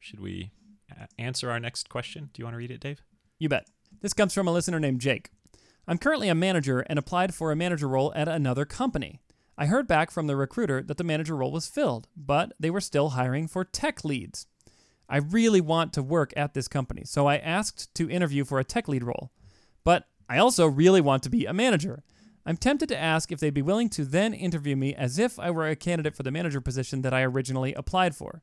should 0.00 0.20
we 0.20 0.50
uh, 0.90 1.06
answer 1.18 1.50
our 1.50 1.60
next 1.60 1.88
question? 1.88 2.30
Do 2.32 2.40
you 2.40 2.44
want 2.44 2.54
to 2.54 2.58
read 2.58 2.70
it, 2.70 2.80
Dave? 2.80 3.02
You 3.38 3.48
bet. 3.48 3.66
This 4.00 4.12
comes 4.12 4.34
from 4.34 4.48
a 4.48 4.52
listener 4.52 4.80
named 4.80 5.00
Jake. 5.00 5.30
I'm 5.86 5.98
currently 5.98 6.28
a 6.28 6.34
manager 6.34 6.80
and 6.80 6.98
applied 6.98 7.34
for 7.34 7.52
a 7.52 7.56
manager 7.56 7.88
role 7.88 8.12
at 8.14 8.28
another 8.28 8.64
company. 8.64 9.20
I 9.58 9.66
heard 9.66 9.86
back 9.86 10.10
from 10.10 10.26
the 10.26 10.36
recruiter 10.36 10.82
that 10.82 10.96
the 10.96 11.04
manager 11.04 11.36
role 11.36 11.52
was 11.52 11.66
filled, 11.66 12.08
but 12.16 12.52
they 12.58 12.70
were 12.70 12.80
still 12.80 13.10
hiring 13.10 13.46
for 13.48 13.64
tech 13.64 14.04
leads. 14.04 14.46
I 15.08 15.18
really 15.18 15.60
want 15.60 15.92
to 15.92 16.02
work 16.02 16.32
at 16.36 16.54
this 16.54 16.68
company, 16.68 17.02
so 17.04 17.26
I 17.26 17.36
asked 17.36 17.94
to 17.96 18.08
interview 18.08 18.44
for 18.44 18.58
a 18.58 18.64
tech 18.64 18.88
lead 18.88 19.04
role. 19.04 19.30
But 19.84 20.08
I 20.28 20.38
also 20.38 20.66
really 20.66 21.00
want 21.00 21.22
to 21.24 21.30
be 21.30 21.44
a 21.44 21.52
manager. 21.52 22.02
I'm 22.44 22.56
tempted 22.56 22.88
to 22.88 22.98
ask 22.98 23.30
if 23.30 23.38
they'd 23.38 23.54
be 23.54 23.62
willing 23.62 23.88
to 23.90 24.04
then 24.04 24.34
interview 24.34 24.74
me 24.74 24.94
as 24.94 25.18
if 25.18 25.38
I 25.38 25.50
were 25.50 25.68
a 25.68 25.76
candidate 25.76 26.16
for 26.16 26.24
the 26.24 26.30
manager 26.30 26.60
position 26.60 27.02
that 27.02 27.14
I 27.14 27.22
originally 27.22 27.72
applied 27.74 28.16
for. 28.16 28.42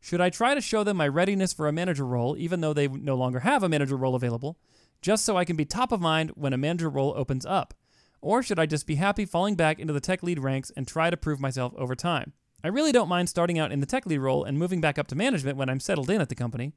Should 0.00 0.20
I 0.20 0.30
try 0.30 0.54
to 0.54 0.60
show 0.60 0.84
them 0.84 0.98
my 0.98 1.08
readiness 1.08 1.52
for 1.52 1.66
a 1.66 1.72
manager 1.72 2.04
role, 2.04 2.36
even 2.36 2.60
though 2.60 2.72
they 2.72 2.88
no 2.88 3.14
longer 3.14 3.40
have 3.40 3.62
a 3.62 3.68
manager 3.68 3.96
role 3.96 4.14
available, 4.14 4.58
just 5.00 5.24
so 5.24 5.36
I 5.36 5.44
can 5.44 5.56
be 5.56 5.64
top 5.64 5.92
of 5.92 6.00
mind 6.00 6.32
when 6.34 6.52
a 6.52 6.58
manager 6.58 6.90
role 6.90 7.14
opens 7.16 7.46
up? 7.46 7.74
Or 8.20 8.42
should 8.42 8.58
I 8.58 8.66
just 8.66 8.86
be 8.86 8.96
happy 8.96 9.24
falling 9.24 9.54
back 9.54 9.78
into 9.78 9.92
the 9.92 10.00
tech 10.00 10.22
lead 10.22 10.40
ranks 10.40 10.70
and 10.76 10.86
try 10.86 11.08
to 11.08 11.16
prove 11.16 11.40
myself 11.40 11.72
over 11.76 11.94
time? 11.94 12.32
I 12.62 12.68
really 12.68 12.92
don't 12.92 13.08
mind 13.08 13.28
starting 13.28 13.58
out 13.58 13.72
in 13.72 13.80
the 13.80 13.86
tech 13.86 14.06
lead 14.06 14.18
role 14.18 14.44
and 14.44 14.58
moving 14.58 14.80
back 14.80 14.98
up 14.98 15.06
to 15.08 15.14
management 15.14 15.56
when 15.56 15.68
I'm 15.68 15.80
settled 15.80 16.10
in 16.10 16.20
at 16.20 16.28
the 16.28 16.34
company 16.34 16.72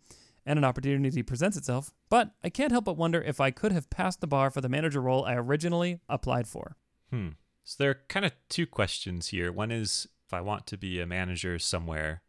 and 0.45 0.58
an 0.58 0.65
opportunity 0.65 1.23
presents 1.23 1.58
itself, 1.58 1.93
but 2.10 2.32
I 2.43 2.49
can't 2.49 2.71
help 2.71 2.86
but 2.86 2.97
wonder 2.97 3.21
if 3.21 3.39
I 3.39 3.51
could 3.51 3.71
have 3.71 3.89
passed 3.89 4.21
the 4.21 4.27
bar 4.27 4.49
for 4.49 4.62
the 4.62 4.69
manager 4.69 5.01
role 5.01 5.25
I 5.25 5.36
originally 5.36 5.99
applied 6.10 6.47
for. 6.47 6.77
Hmm. 7.10 7.30
So 7.63 7.75
there 7.84 7.91
are 7.91 7.99
kind 8.08 8.25
of 8.25 8.32
two 8.49 8.65
questions 8.65 9.27
here. 9.27 9.51
One 9.51 9.71
is 9.71 10.08
if 10.25 10.34
I 10.34 10.41
want 10.41 10.65
to 10.67 10.77
be 10.77 10.99
a 10.99 11.06
manager 11.06 11.60
somewhere, 11.60 12.21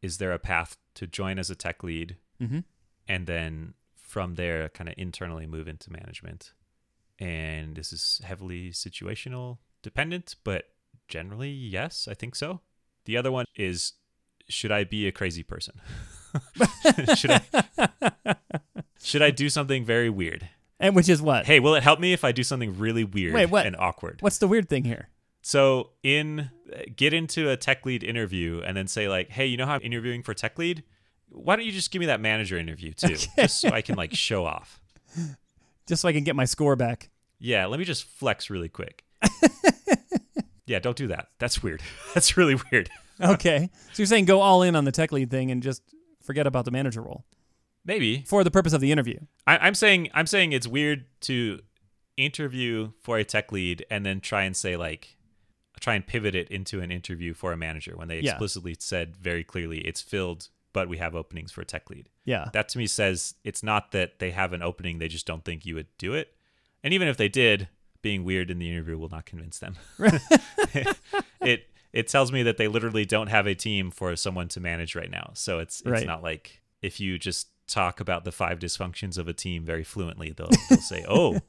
is 0.00 0.18
there 0.18 0.32
a 0.32 0.38
path 0.38 0.76
to 0.94 1.06
join 1.06 1.38
as 1.38 1.50
a 1.50 1.54
tech 1.54 1.82
lead 1.82 2.16
Mm-hmm. 2.40 2.60
and 3.08 3.26
then 3.26 3.74
from 3.96 4.36
there 4.36 4.68
kind 4.68 4.88
of 4.88 4.94
internally 4.96 5.46
move 5.46 5.68
into 5.68 5.92
management? 5.92 6.52
And 7.18 7.74
this 7.74 7.92
is 7.92 8.20
heavily 8.24 8.70
situational 8.70 9.58
dependent, 9.82 10.36
but 10.44 10.66
generally, 11.08 11.50
yes, 11.50 12.06
I 12.08 12.14
think 12.14 12.36
so. 12.36 12.60
The 13.06 13.16
other 13.16 13.32
one 13.32 13.46
is 13.56 13.94
should 14.48 14.72
I 14.72 14.84
be 14.84 15.06
a 15.06 15.12
crazy 15.12 15.42
person? 15.42 15.80
should 17.16 17.30
I 17.30 17.40
should 19.02 19.22
I 19.22 19.30
do 19.30 19.48
something 19.48 19.84
very 19.84 20.10
weird? 20.10 20.48
And 20.80 20.94
which 20.94 21.08
is 21.08 21.20
what? 21.20 21.46
Hey, 21.46 21.60
will 21.60 21.74
it 21.74 21.82
help 21.82 21.98
me 21.98 22.12
if 22.12 22.24
I 22.24 22.32
do 22.32 22.42
something 22.42 22.78
really 22.78 23.04
weird 23.04 23.34
Wait, 23.34 23.46
what? 23.46 23.66
and 23.66 23.74
awkward? 23.76 24.18
What's 24.20 24.38
the 24.38 24.46
weird 24.46 24.68
thing 24.68 24.84
here? 24.84 25.08
So, 25.42 25.90
in 26.02 26.50
get 26.94 27.12
into 27.12 27.48
a 27.48 27.56
tech 27.56 27.86
lead 27.86 28.04
interview 28.04 28.60
and 28.64 28.76
then 28.76 28.86
say 28.86 29.08
like, 29.08 29.30
"Hey, 29.30 29.46
you 29.46 29.56
know 29.56 29.66
how 29.66 29.74
I'm 29.74 29.82
interviewing 29.82 30.22
for 30.22 30.34
tech 30.34 30.58
lead? 30.58 30.84
Why 31.30 31.56
don't 31.56 31.64
you 31.64 31.72
just 31.72 31.90
give 31.90 32.00
me 32.00 32.06
that 32.06 32.20
manager 32.20 32.58
interview 32.58 32.92
too, 32.92 33.16
just 33.36 33.60
so 33.60 33.70
I 33.70 33.82
can 33.82 33.96
like 33.96 34.14
show 34.14 34.44
off?" 34.44 34.80
Just 35.86 36.02
so 36.02 36.08
I 36.08 36.12
can 36.12 36.22
get 36.22 36.36
my 36.36 36.44
score 36.44 36.76
back. 36.76 37.08
Yeah, 37.38 37.66
let 37.66 37.78
me 37.78 37.84
just 37.84 38.04
flex 38.04 38.50
really 38.50 38.68
quick. 38.68 39.04
yeah, 40.66 40.78
don't 40.80 40.96
do 40.96 41.06
that. 41.06 41.28
That's 41.38 41.62
weird. 41.62 41.82
That's 42.14 42.36
really 42.36 42.56
weird. 42.70 42.90
Okay. 43.20 43.70
so 43.92 44.02
you're 44.02 44.06
saying 44.06 44.26
go 44.26 44.40
all 44.40 44.62
in 44.62 44.76
on 44.76 44.84
the 44.84 44.92
tech 44.92 45.12
lead 45.12 45.30
thing 45.30 45.50
and 45.50 45.62
just 45.62 45.82
forget 46.28 46.46
about 46.46 46.64
the 46.64 46.70
manager 46.70 47.02
role 47.02 47.24
Maybe 47.84 48.22
for 48.26 48.44
the 48.44 48.50
purpose 48.50 48.74
of 48.74 48.82
the 48.82 48.92
interview. 48.92 49.18
I, 49.46 49.56
I'm 49.66 49.74
saying 49.74 50.10
I'm 50.12 50.26
saying 50.26 50.52
it's 50.52 50.66
weird 50.66 51.06
to 51.22 51.60
interview 52.18 52.90
for 53.00 53.16
a 53.16 53.24
tech 53.24 53.50
lead 53.50 53.86
and 53.90 54.04
then 54.04 54.20
try 54.20 54.42
and 54.42 54.54
say 54.54 54.76
like 54.76 55.16
try 55.80 55.94
and 55.94 56.06
pivot 56.06 56.34
it 56.34 56.48
into 56.50 56.80
an 56.80 56.90
interview 56.90 57.32
for 57.32 57.52
a 57.52 57.56
manager 57.56 57.94
when 57.96 58.08
they 58.08 58.20
Yeah. 58.20 58.32
explicitly 58.32 58.76
said 58.78 59.16
very 59.16 59.42
clearly 59.44 59.78
it's 59.78 60.02
filled, 60.02 60.48
but 60.74 60.88
we 60.88 60.98
have 60.98 61.14
openings 61.14 61.50
for 61.50 61.62
a 61.62 61.64
tech 61.64 61.88
lead. 61.88 62.08
Yeah. 62.26 62.50
That 62.52 62.68
to 62.70 62.78
me 62.78 62.86
says 62.86 63.34
it's 63.42 63.62
not 63.62 63.92
that 63.92 64.18
they 64.18 64.32
have 64.32 64.52
an 64.52 64.60
opening, 64.62 64.98
they 64.98 65.08
just 65.08 65.26
don't 65.26 65.44
think 65.44 65.64
you 65.64 65.74
would 65.76 65.86
do 65.96 66.12
it. 66.12 66.34
And 66.84 66.92
even 66.92 67.08
if 67.08 67.16
they 67.16 67.28
did, 67.28 67.68
being 68.02 68.22
weird 68.22 68.50
in 68.50 68.58
the 68.58 68.70
interview 68.70 68.98
will 68.98 69.08
not 69.08 69.24
convince 69.24 69.58
them. 69.60 69.76
it 71.40 71.68
it 71.92 72.08
tells 72.08 72.30
me 72.32 72.42
that 72.42 72.56
they 72.56 72.68
literally 72.68 73.04
don't 73.04 73.28
have 73.28 73.46
a 73.46 73.54
team 73.54 73.90
for 73.90 74.14
someone 74.16 74.48
to 74.48 74.60
manage 74.60 74.94
right 74.94 75.10
now. 75.10 75.30
So 75.34 75.58
it's 75.58 75.80
it's 75.80 75.90
Right. 75.90 76.06
not 76.06 76.22
like 76.22 76.60
if 76.82 77.00
you 77.00 77.18
just 77.18 77.48
talk 77.66 78.00
about 78.00 78.24
the 78.24 78.32
five 78.32 78.58
dysfunctions 78.58 79.18
of 79.18 79.28
a 79.28 79.32
team 79.32 79.64
very 79.64 79.84
fluently, 79.84 80.30
they'll 80.32 80.50
they'll 80.68 80.80
say, 80.80 81.04
"Oh, 81.08 81.40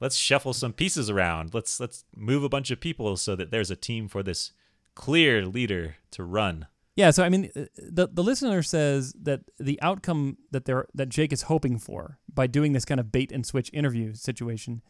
let's 0.00 0.16
shuffle 0.16 0.52
some 0.52 0.72
pieces 0.72 1.08
around. 1.10 1.54
Let's 1.54 1.78
let's 1.80 2.04
move 2.16 2.44
a 2.44 2.48
bunch 2.48 2.70
of 2.70 2.80
people 2.80 3.16
so 3.16 3.34
that 3.36 3.50
there's 3.50 3.70
a 3.70 3.76
team 3.76 4.08
for 4.08 4.22
this 4.22 4.52
clear 4.94 5.46
leader 5.46 5.96
to 6.12 6.22
run." 6.24 6.66
Yeah, 6.94 7.10
so 7.10 7.24
I 7.24 7.30
mean, 7.30 7.50
uh, 7.56 7.64
the 7.76 8.08
the 8.12 8.22
listener 8.22 8.62
says 8.62 9.14
that 9.22 9.40
the 9.58 9.80
outcome 9.80 10.36
that 10.50 10.66
they're 10.66 10.86
that 10.94 11.08
Jake 11.08 11.32
is 11.32 11.42
hoping 11.42 11.78
for 11.78 12.18
by 12.32 12.46
doing 12.46 12.72
this 12.72 12.84
kind 12.84 13.00
of 13.00 13.10
bait 13.10 13.32
and 13.32 13.46
switch 13.46 13.70
interview 13.72 14.12
situation 14.14 14.82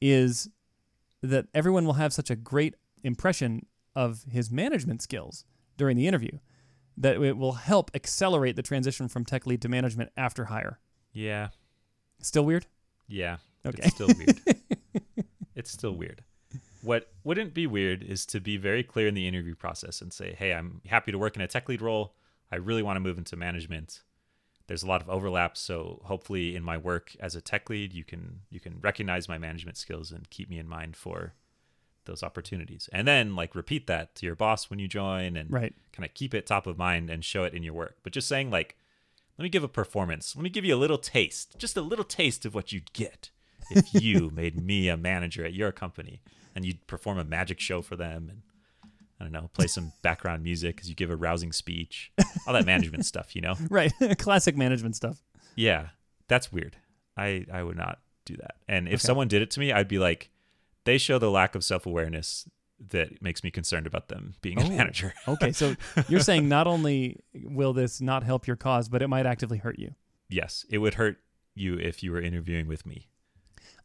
is 0.00 0.48
that 1.22 1.46
everyone 1.54 1.84
will 1.84 1.94
have 1.94 2.12
such 2.12 2.30
a 2.30 2.36
great 2.36 2.74
impression 3.04 3.66
of 3.94 4.24
his 4.30 4.50
management 4.50 5.02
skills 5.02 5.44
during 5.76 5.96
the 5.96 6.06
interview 6.06 6.38
that 6.96 7.16
it 7.16 7.36
will 7.36 7.52
help 7.52 7.90
accelerate 7.94 8.56
the 8.56 8.62
transition 8.62 9.08
from 9.08 9.24
tech 9.24 9.46
lead 9.46 9.62
to 9.62 9.68
management 9.68 10.10
after 10.16 10.46
hire. 10.46 10.78
Yeah. 11.12 11.48
Still 12.20 12.44
weird? 12.44 12.66
Yeah. 13.08 13.38
Okay. 13.64 13.82
It's 13.84 13.94
still 13.94 14.08
weird. 14.08 14.40
it's 15.54 15.70
still 15.70 15.92
weird. 15.92 16.22
What 16.82 17.10
wouldn't 17.22 17.54
be 17.54 17.66
weird 17.66 18.02
is 18.02 18.26
to 18.26 18.40
be 18.40 18.56
very 18.56 18.82
clear 18.82 19.06
in 19.06 19.14
the 19.14 19.28
interview 19.28 19.54
process 19.54 20.00
and 20.00 20.12
say, 20.12 20.34
"Hey, 20.36 20.52
I'm 20.52 20.80
happy 20.86 21.12
to 21.12 21.18
work 21.18 21.36
in 21.36 21.42
a 21.42 21.46
tech 21.46 21.68
lead 21.68 21.80
role. 21.80 22.16
I 22.50 22.56
really 22.56 22.82
want 22.82 22.96
to 22.96 23.00
move 23.00 23.18
into 23.18 23.36
management. 23.36 24.02
There's 24.66 24.82
a 24.82 24.88
lot 24.88 25.00
of 25.00 25.08
overlap, 25.08 25.56
so 25.56 26.00
hopefully 26.04 26.56
in 26.56 26.62
my 26.62 26.76
work 26.76 27.14
as 27.20 27.36
a 27.36 27.40
tech 27.40 27.70
lead, 27.70 27.92
you 27.92 28.04
can 28.04 28.40
you 28.50 28.58
can 28.58 28.78
recognize 28.80 29.28
my 29.28 29.38
management 29.38 29.76
skills 29.76 30.10
and 30.10 30.28
keep 30.28 30.50
me 30.50 30.58
in 30.58 30.68
mind 30.68 30.96
for 30.96 31.34
those 32.04 32.22
opportunities. 32.22 32.88
And 32.92 33.06
then 33.06 33.34
like 33.36 33.54
repeat 33.54 33.86
that 33.86 34.14
to 34.16 34.26
your 34.26 34.34
boss 34.36 34.68
when 34.70 34.78
you 34.78 34.88
join 34.88 35.36
and 35.36 35.50
Right. 35.50 35.74
kind 35.92 36.04
of 36.06 36.14
keep 36.14 36.34
it 36.34 36.46
top 36.46 36.66
of 36.66 36.76
mind 36.78 37.10
and 37.10 37.24
show 37.24 37.44
it 37.44 37.54
in 37.54 37.62
your 37.62 37.74
work. 37.74 37.98
But 38.02 38.12
just 38.12 38.28
saying 38.28 38.50
like 38.50 38.76
let 39.38 39.44
me 39.44 39.48
give 39.48 39.64
a 39.64 39.68
performance. 39.68 40.36
Let 40.36 40.42
me 40.42 40.50
give 40.50 40.64
you 40.64 40.74
a 40.74 40.76
little 40.76 40.98
taste, 40.98 41.58
just 41.58 41.76
a 41.76 41.80
little 41.80 42.04
taste 42.04 42.44
of 42.44 42.54
what 42.54 42.70
you'd 42.72 42.92
get 42.92 43.30
if 43.70 43.94
you 44.02 44.30
made 44.30 44.60
me 44.62 44.88
a 44.88 44.96
manager 44.96 45.44
at 45.44 45.54
your 45.54 45.72
company 45.72 46.20
and 46.54 46.64
you'd 46.66 46.86
perform 46.86 47.18
a 47.18 47.24
magic 47.24 47.58
show 47.58 47.80
for 47.82 47.96
them 47.96 48.28
and 48.30 48.42
I 49.18 49.24
don't 49.24 49.32
know, 49.32 49.48
play 49.54 49.68
some 49.68 49.92
background 50.02 50.42
music 50.42 50.80
as 50.82 50.88
you 50.88 50.94
give 50.94 51.10
a 51.10 51.16
rousing 51.16 51.52
speech, 51.52 52.12
all 52.46 52.52
that 52.54 52.66
management 52.66 53.04
stuff, 53.04 53.34
you 53.36 53.40
know? 53.40 53.54
Right. 53.70 53.92
Classic 54.18 54.56
management 54.56 54.96
stuff. 54.96 55.22
Yeah, 55.54 55.88
that's 56.28 56.52
weird. 56.52 56.76
I 57.16 57.46
I 57.52 57.62
would 57.62 57.76
not 57.76 58.00
do 58.24 58.36
that. 58.36 58.56
And 58.68 58.88
if 58.88 58.94
Okay. 58.94 59.06
someone 59.06 59.28
did 59.28 59.42
it 59.42 59.50
to 59.52 59.60
me, 59.60 59.70
I'd 59.72 59.86
be 59.88 59.98
like, 59.98 60.30
they 60.84 60.98
show 60.98 61.18
the 61.18 61.30
lack 61.30 61.54
of 61.54 61.64
self 61.64 61.86
awareness 61.86 62.48
that 62.90 63.22
makes 63.22 63.44
me 63.44 63.50
concerned 63.50 63.86
about 63.86 64.08
them 64.08 64.34
being 64.42 64.58
Oh. 64.60 64.66
a 64.66 64.70
manager. 64.70 65.14
Okay, 65.28 65.52
so 65.52 65.76
you're 66.08 66.20
saying 66.20 66.48
not 66.48 66.66
only 66.66 67.20
will 67.34 67.72
this 67.72 68.00
not 68.00 68.24
help 68.24 68.46
your 68.46 68.56
cause, 68.56 68.88
but 68.88 69.02
it 69.02 69.08
might 69.08 69.26
actively 69.26 69.58
hurt 69.58 69.78
you. 69.78 69.94
yes, 70.28 70.64
it 70.70 70.78
would 70.78 70.94
hurt 70.94 71.18
you 71.54 71.74
if 71.78 72.02
you 72.02 72.10
were 72.10 72.20
interviewing 72.20 72.66
with 72.66 72.84
me. 72.86 73.08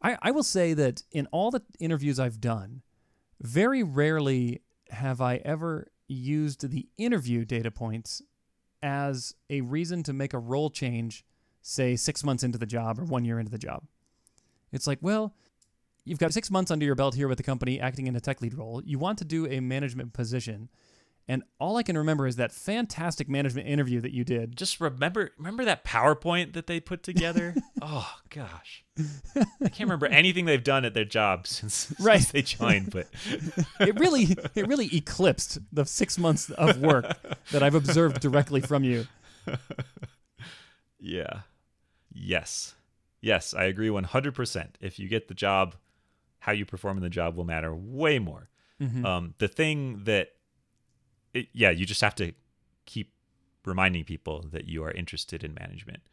I, 0.01 0.17
I 0.21 0.31
will 0.31 0.43
say 0.43 0.73
that 0.73 1.03
in 1.11 1.27
all 1.31 1.51
the 1.51 1.61
interviews 1.79 2.19
I've 2.19 2.39
done, 2.39 2.81
very 3.41 3.83
rarely 3.83 4.61
have 4.89 5.19
I 5.21 5.37
ever 5.37 5.91
used 6.07 6.69
the 6.69 6.87
interview 6.97 7.43
data 7.45 7.69
points 7.69 8.21
as 8.81 9.35
a 9.49 9.61
reason 9.61 10.03
to 10.03 10.13
make 10.13 10.33
a 10.33 10.39
role 10.39 10.69
change, 10.69 11.25
say 11.61 11.95
six 11.95 12.23
months 12.23 12.43
into 12.43 12.57
the 12.57 12.65
job 12.65 12.99
or 12.99 13.03
one 13.03 13.25
year 13.25 13.37
into 13.39 13.51
the 13.51 13.57
job. 13.57 13.83
It's 14.71 14.87
like, 14.87 14.99
well, 15.01 15.33
you've 16.07 16.19
got 16.19 16.33
six 16.33 16.49
months 16.49 16.71
under 16.71 16.85
your 16.85 16.95
belt 16.95 17.15
here 17.15 17.27
with 17.27 17.37
the 17.37 17.43
company 17.43 17.79
acting 17.79 18.07
in 18.07 18.15
a 18.15 18.19
tech 18.19 18.41
lead 18.41 18.53
role. 18.53 18.81
You 18.85 18.97
want 18.99 19.17
to 19.19 19.25
do 19.25 19.45
a 19.47 19.59
management 19.59 20.13
position. 20.13 20.69
And 21.29 21.43
all 21.59 21.75
I 21.75 21.83
can 21.83 21.97
remember 21.97 22.25
is 22.25 22.37
that 22.37 22.53
fantastic 22.53 23.27
management 23.27 23.67
interview 23.67 23.99
that 23.99 24.13
you 24.13 24.23
did. 24.23 24.55
Just 24.55 24.79
remember 24.79 25.31
remember 25.37 25.65
that 25.65 25.83
PowerPoint 25.83 26.53
that 26.53 26.67
they 26.67 26.79
put 26.79 27.03
together? 27.03 27.53
oh 27.81 28.09
gosh. 28.29 28.85
I 29.61 29.67
can't 29.67 29.81
remember 29.81 30.05
anything 30.05 30.45
they've 30.45 30.63
done 30.63 30.85
at 30.85 30.93
their 30.93 31.03
job 31.03 31.45
since, 31.45 31.93
Right. 31.99 32.21
since 32.21 32.31
they 32.31 32.41
joined, 32.43 32.91
but 32.91 33.07
It 33.81 33.99
really, 33.99 34.37
it 34.55 34.67
really 34.67 34.89
eclipsed 34.95 35.59
the 35.73 35.85
six 35.85 36.17
months 36.17 36.49
of 36.51 36.77
work 36.79 37.05
that 37.51 37.61
I've 37.61 37.75
observed 37.75 38.21
directly 38.21 38.61
from 38.61 38.85
you. 38.85 39.05
yeah. 40.99 41.41
Yes. 42.13 42.75
Yes, 43.21 43.53
I 43.53 43.65
agree 43.65 43.89
100%. 43.89 44.67
If 44.79 44.99
you 44.99 45.09
get 45.09 45.27
the 45.27 45.33
job, 45.33 45.75
how 46.47 46.53
you 46.53 46.65
perform 46.65 46.95
in 46.95 47.03
the 47.03 47.09
job 47.09 47.35
will 47.35 47.43
matter 47.43 47.75
way 47.75 48.19
more. 48.19 48.49
Mhm. 48.81 49.03
Um, 49.03 49.33
the 49.37 49.49
thing 49.49 50.05
that, 50.05 50.29
it, 51.33 51.49
yeah, 51.51 51.71
you 51.71 51.85
just 51.85 51.99
have 51.99 52.15
to 52.15 52.31
keep 52.85 53.11
reminding 53.65 54.05
people 54.05 54.45
that 54.53 54.65
you 54.65 54.81
are 54.85 54.91
interested 54.91 55.43
in 55.43 55.53
management. 55.53 56.03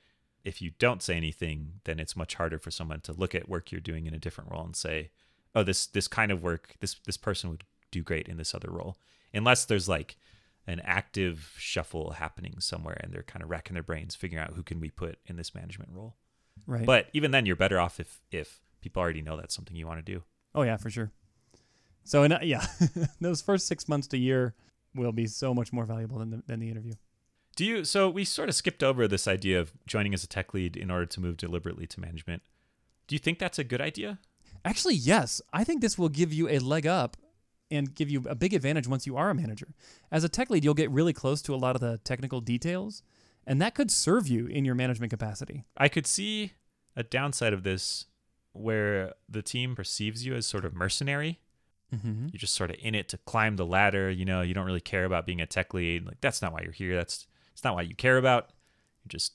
If 0.42 0.60
you 0.60 0.72
don't 0.80 1.00
say 1.04 1.16
anything, 1.16 1.80
then 1.84 2.00
it's 2.00 2.16
much 2.16 2.34
harder 2.34 2.58
for 2.58 2.72
someone 2.72 3.00
to 3.02 3.12
look 3.12 3.32
at 3.32 3.48
work 3.48 3.70
you're 3.70 3.80
doing 3.80 4.06
in 4.06 4.12
a 4.12 4.18
different 4.18 4.50
role 4.50 4.64
and 4.64 4.74
say, 4.74 5.12
"Oh, 5.54 5.62
this 5.62 5.86
this 5.86 6.08
kind 6.08 6.32
of 6.32 6.42
work, 6.42 6.74
this 6.80 6.94
this 7.06 7.16
person 7.16 7.48
would 7.50 7.62
do 7.92 8.02
great 8.02 8.28
in 8.28 8.36
this 8.36 8.56
other 8.56 8.70
role." 8.72 8.98
Unless 9.32 9.66
there's 9.66 9.88
like 9.88 10.16
an 10.66 10.80
active 10.80 11.54
shuffle 11.58 12.10
happening 12.14 12.58
somewhere 12.58 12.98
and 13.00 13.12
they're 13.12 13.22
kind 13.22 13.44
of 13.44 13.50
racking 13.50 13.74
their 13.74 13.84
brains 13.84 14.16
figuring 14.16 14.42
out 14.42 14.54
who 14.54 14.64
can 14.64 14.80
we 14.80 14.90
put 14.90 15.20
in 15.26 15.36
this 15.36 15.54
management 15.54 15.92
role. 15.92 16.16
Right. 16.66 16.84
But 16.84 17.08
even 17.12 17.30
then, 17.30 17.46
you're 17.46 17.54
better 17.54 17.78
off 17.78 18.00
if 18.00 18.20
if 18.32 18.63
people 18.84 19.02
already 19.02 19.22
know 19.22 19.36
that's 19.36 19.54
something 19.54 19.74
you 19.74 19.86
want 19.86 20.04
to 20.04 20.12
do. 20.12 20.22
Oh 20.54 20.62
yeah, 20.62 20.76
for 20.76 20.90
sure. 20.90 21.10
So 22.04 22.22
and 22.22 22.34
uh, 22.34 22.38
yeah, 22.42 22.66
those 23.20 23.40
first 23.40 23.66
six 23.66 23.88
months 23.88 24.06
to 24.08 24.18
year 24.18 24.54
will 24.94 25.10
be 25.10 25.26
so 25.26 25.52
much 25.54 25.72
more 25.72 25.86
valuable 25.86 26.18
than 26.18 26.30
the, 26.30 26.42
than 26.46 26.60
the 26.60 26.70
interview. 26.70 26.92
Do 27.56 27.64
you? 27.64 27.84
So 27.84 28.10
we 28.10 28.24
sort 28.24 28.48
of 28.48 28.54
skipped 28.54 28.82
over 28.82 29.08
this 29.08 29.26
idea 29.26 29.58
of 29.58 29.72
joining 29.86 30.12
as 30.12 30.22
a 30.22 30.26
tech 30.26 30.52
lead 30.54 30.76
in 30.76 30.90
order 30.90 31.06
to 31.06 31.20
move 31.20 31.38
deliberately 31.38 31.86
to 31.88 32.00
management. 32.00 32.42
Do 33.06 33.14
you 33.14 33.18
think 33.18 33.38
that's 33.38 33.58
a 33.58 33.64
good 33.64 33.80
idea? 33.80 34.18
Actually, 34.64 34.94
yes, 34.94 35.40
I 35.52 35.64
think 35.64 35.80
this 35.80 35.98
will 35.98 36.08
give 36.08 36.32
you 36.32 36.48
a 36.48 36.58
leg 36.58 36.86
up 36.86 37.16
and 37.70 37.94
give 37.94 38.10
you 38.10 38.22
a 38.28 38.34
big 38.34 38.52
advantage 38.52 38.86
once 38.86 39.06
you 39.06 39.16
are 39.16 39.30
a 39.30 39.34
manager. 39.34 39.68
As 40.12 40.24
a 40.24 40.28
tech 40.28 40.50
lead, 40.50 40.64
you'll 40.64 40.74
get 40.74 40.90
really 40.90 41.12
close 41.12 41.42
to 41.42 41.54
a 41.54 41.56
lot 41.56 41.74
of 41.74 41.80
the 41.80 41.98
technical 41.98 42.40
details, 42.40 43.02
and 43.46 43.60
that 43.62 43.74
could 43.74 43.90
serve 43.90 44.28
you 44.28 44.46
in 44.46 44.64
your 44.64 44.74
management 44.74 45.10
capacity. 45.10 45.64
I 45.76 45.88
could 45.88 46.06
see 46.06 46.52
a 46.96 47.02
downside 47.02 47.52
of 47.52 47.62
this 47.62 48.06
where 48.54 49.14
the 49.28 49.42
team 49.42 49.76
perceives 49.76 50.24
you 50.24 50.34
as 50.34 50.46
sort 50.46 50.64
of 50.64 50.74
mercenary. 50.74 51.40
Mm-hmm. 51.94 52.28
You're 52.32 52.38
just 52.38 52.54
sort 52.54 52.70
of 52.70 52.76
in 52.80 52.94
it 52.94 53.08
to 53.10 53.18
climb 53.18 53.56
the 53.56 53.66
ladder. 53.66 54.10
You 54.10 54.24
know, 54.24 54.40
you 54.40 54.54
don't 54.54 54.66
really 54.66 54.80
care 54.80 55.04
about 55.04 55.26
being 55.26 55.40
a 55.40 55.46
tech 55.46 55.74
lead. 55.74 56.06
Like 56.06 56.20
that's 56.20 56.40
not 56.40 56.52
why 56.52 56.60
you're 56.62 56.72
here. 56.72 56.96
That's 56.96 57.26
it's 57.52 57.62
not 57.62 57.74
why 57.74 57.82
you 57.82 57.94
care 57.94 58.16
about. 58.16 58.50
You're 59.04 59.10
just 59.10 59.34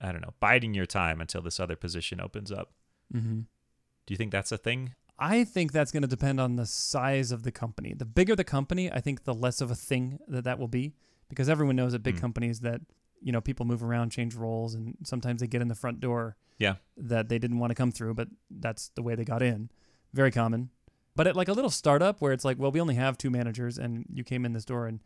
I 0.00 0.12
don't 0.12 0.20
know, 0.20 0.34
biding 0.40 0.74
your 0.74 0.84
time 0.86 1.20
until 1.20 1.40
this 1.40 1.58
other 1.60 1.76
position 1.76 2.20
opens 2.20 2.50
up. 2.52 2.72
Mm-hmm. 3.14 3.40
Do 3.40 4.12
you 4.12 4.16
think 4.16 4.32
that's 4.32 4.52
a 4.52 4.58
thing? 4.58 4.94
I 5.18 5.44
think 5.44 5.72
that's 5.72 5.90
going 5.92 6.02
to 6.02 6.08
depend 6.08 6.40
on 6.40 6.56
the 6.56 6.66
size 6.66 7.32
of 7.32 7.42
the 7.42 7.52
company. 7.52 7.94
The 7.94 8.04
bigger 8.04 8.36
the 8.36 8.44
company, 8.44 8.92
I 8.92 9.00
think 9.00 9.24
the 9.24 9.32
less 9.32 9.62
of 9.62 9.70
a 9.70 9.74
thing 9.74 10.18
that 10.28 10.44
that 10.44 10.58
will 10.58 10.68
be 10.68 10.94
because 11.30 11.48
everyone 11.48 11.76
knows 11.76 11.94
at 11.94 12.02
big 12.02 12.16
Mm. 12.16 12.20
companies 12.20 12.60
that 12.60 12.82
you 13.22 13.32
know 13.32 13.40
people 13.40 13.64
move 13.64 13.82
around, 13.82 14.10
change 14.10 14.34
roles, 14.34 14.74
and 14.74 14.96
sometimes 15.04 15.40
they 15.40 15.46
get 15.46 15.62
in 15.62 15.68
the 15.68 15.74
front 15.74 16.00
door 16.00 16.36
Yeah. 16.58 16.76
that 16.96 17.28
they 17.28 17.38
didn't 17.38 17.58
want 17.58 17.70
to 17.70 17.74
come 17.74 17.92
through, 17.92 18.14
but 18.14 18.28
that's 18.50 18.88
the 18.94 19.02
way 19.02 19.14
they 19.14 19.24
got 19.24 19.42
in. 19.42 19.70
Very 20.14 20.30
common. 20.30 20.70
But 21.14 21.26
at 21.26 21.36
like 21.36 21.48
a 21.48 21.52
little 21.52 21.70
startup 21.70 22.20
where 22.20 22.32
it's 22.32 22.44
like, 22.44 22.58
well, 22.58 22.70
we 22.70 22.80
only 22.80 22.94
have 22.94 23.16
two 23.18 23.30
managers, 23.30 23.78
and 23.78 24.04
you 24.12 24.24
came 24.24 24.44
in 24.44 24.52
this 24.52 24.64
door, 24.64 24.86
and 24.86 25.00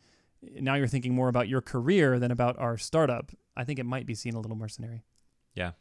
now 0.60 0.74
you're 0.74 0.86
thinking 0.86 1.14
more 1.14 1.28
about 1.28 1.48
your 1.48 1.60
career 1.60 2.18
than 2.18 2.30
about 2.30 2.58
our 2.58 2.76
startup. 2.76 3.30
I 3.56 3.64
think 3.64 3.78
it 3.78 3.86
might 3.86 4.06
be 4.06 4.14
seen 4.14 4.34
a 4.34 4.40
little 4.40 4.56
mercenary. 4.56 5.04
Yeah. 5.54 5.72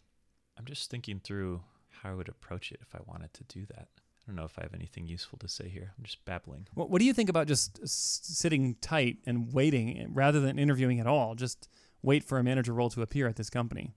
I'm 0.58 0.66
just 0.66 0.90
thinking 0.92 1.20
through 1.20 1.62
how 1.90 2.12
I 2.12 2.14
would 2.14 2.30
approach 2.30 2.72
it 2.72 2.80
if 2.82 2.94
I 2.94 3.00
wanted 3.06 3.34
to 3.36 3.44
do 3.46 3.66
that. 3.68 3.88
I 3.98 4.32
don't 4.32 4.36
know 4.36 4.44
if 4.44 4.60
I 4.60 4.64
have 4.64 4.74
anything 4.74 5.08
useful 5.08 5.40
to 5.40 5.48
say 5.48 5.70
here. 5.70 5.94
I'm 5.98 6.04
just 6.04 6.24
babbling. 6.26 6.68
What, 6.74 6.90
what 6.90 7.00
do 7.00 7.06
you 7.06 7.14
think 7.14 7.30
about 7.30 7.48
just 7.48 7.80
sitting 7.88 8.76
tight 8.82 9.18
and 9.26 9.52
waiting 9.54 9.98
eh, 10.00 10.06
rather 10.10 10.40
than 10.40 10.60
interviewing 10.60 11.00
at 11.00 11.08
all? 11.08 11.34
Just 11.36 11.68
wait 12.04 12.24
for 12.24 12.38
a 12.38 12.44
manager 12.44 12.74
role 12.74 12.90
to 12.92 13.02
appear 13.02 13.28
at 13.28 13.38
this 13.38 13.50
company. 13.50 13.96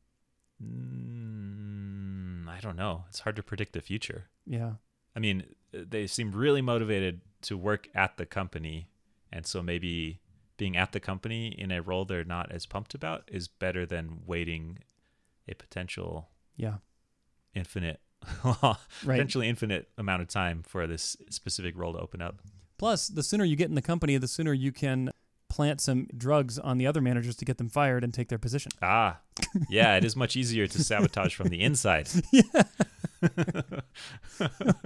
Mm, 0.63 2.49
I 2.49 2.61
don't 2.61 2.77
know. 2.77 3.05
It's 3.09 3.21
hard 3.21 3.37
to 3.37 3.43
predict 3.43 3.73
the 3.73 3.81
future. 3.81 4.25
Yeah. 4.47 4.73
I 5.15 5.21
mean, 5.21 5.45
they 5.73 6.07
seem 6.07 6.33
really 6.33 6.63
motivated 6.63 7.21
to 7.43 7.57
work 7.57 7.89
at 7.95 8.17
the 8.17 8.27
company, 8.27 8.89
and 9.33 9.47
so 9.47 9.63
maybe 9.63 10.21
being 10.57 10.77
at 10.77 10.93
the 10.93 11.01
company 11.01 11.49
in 11.49 11.71
a 11.73 11.83
role 11.83 12.05
they're 12.05 12.25
not 12.25 12.53
as 12.53 12.67
pumped 12.67 12.95
about 12.95 13.25
is 13.31 13.49
better 13.49 13.85
than 13.85 14.21
waiting 14.27 14.79
a 15.49 15.55
potential 15.55 16.29
Yeah. 16.57 16.77
infinite, 17.55 18.01
Right. 18.45 18.77
potentially 19.05 19.49
infinite 19.49 19.89
amount 19.99 20.23
of 20.23 20.29
time 20.29 20.63
for 20.63 20.87
this 20.87 21.17
specific 21.31 21.77
role 21.77 21.95
to 21.95 21.99
open 21.99 22.23
up. 22.23 22.41
Plus, 22.79 23.09
the 23.09 23.23
sooner 23.23 23.45
you 23.45 23.57
get 23.57 23.69
in 23.69 23.75
the 23.75 23.83
company, 23.83 24.17
the 24.19 24.29
sooner 24.29 24.53
you 24.53 24.73
can 24.73 25.11
plant 25.53 25.83
some 25.83 26.09
drugs 26.17 26.59
on 26.59 26.79
the 26.79 26.87
other 26.87 27.03
managers 27.03 27.37
to 27.37 27.45
get 27.45 27.59
them 27.59 27.69
fired 27.69 28.03
and 28.03 28.15
take 28.15 28.29
their 28.29 28.39
position. 28.39 28.73
Ah, 28.81 29.19
yeah, 29.69 29.97
it 29.97 30.05
is 30.05 30.17
much 30.23 30.35
easier 30.35 30.67
to 30.67 30.83
sabotage 30.83 31.35
from 31.35 31.49
the 31.49 31.61
inside. 31.61 32.09
yeah. 32.33 32.43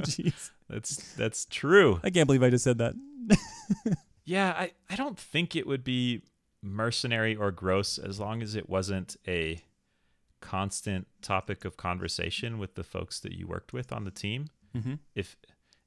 Jeez. 0.03 0.51
That's 0.69 1.15
that's 1.15 1.45
true. 1.47 2.01
I 2.03 2.11
can't 2.11 2.27
believe 2.27 2.43
I 2.43 2.51
just 2.51 2.65
said 2.65 2.79
that. 2.79 2.95
Yeah, 4.25 4.55
I, 4.59 4.73
I 4.91 4.97
don't 4.97 5.17
think 5.17 5.55
it 5.55 5.69
would 5.69 5.85
be 5.85 6.23
mercenary 6.61 7.37
or 7.37 7.53
gross 7.53 7.97
as 7.97 8.19
long 8.19 8.43
as 8.43 8.57
it 8.57 8.69
wasn't 8.69 9.17
a 9.29 9.63
constant 10.41 11.07
topic 11.23 11.65
of 11.65 11.77
conversation 11.77 12.59
with 12.59 12.75
the 12.75 12.83
folks 12.83 13.21
that 13.21 13.33
you 13.33 13.47
worked 13.47 13.73
with 13.73 13.93
on 13.93 14.05
the 14.05 14.11
team. 14.11 14.49
Mm-hmm. 14.77 14.95
If 15.15 15.37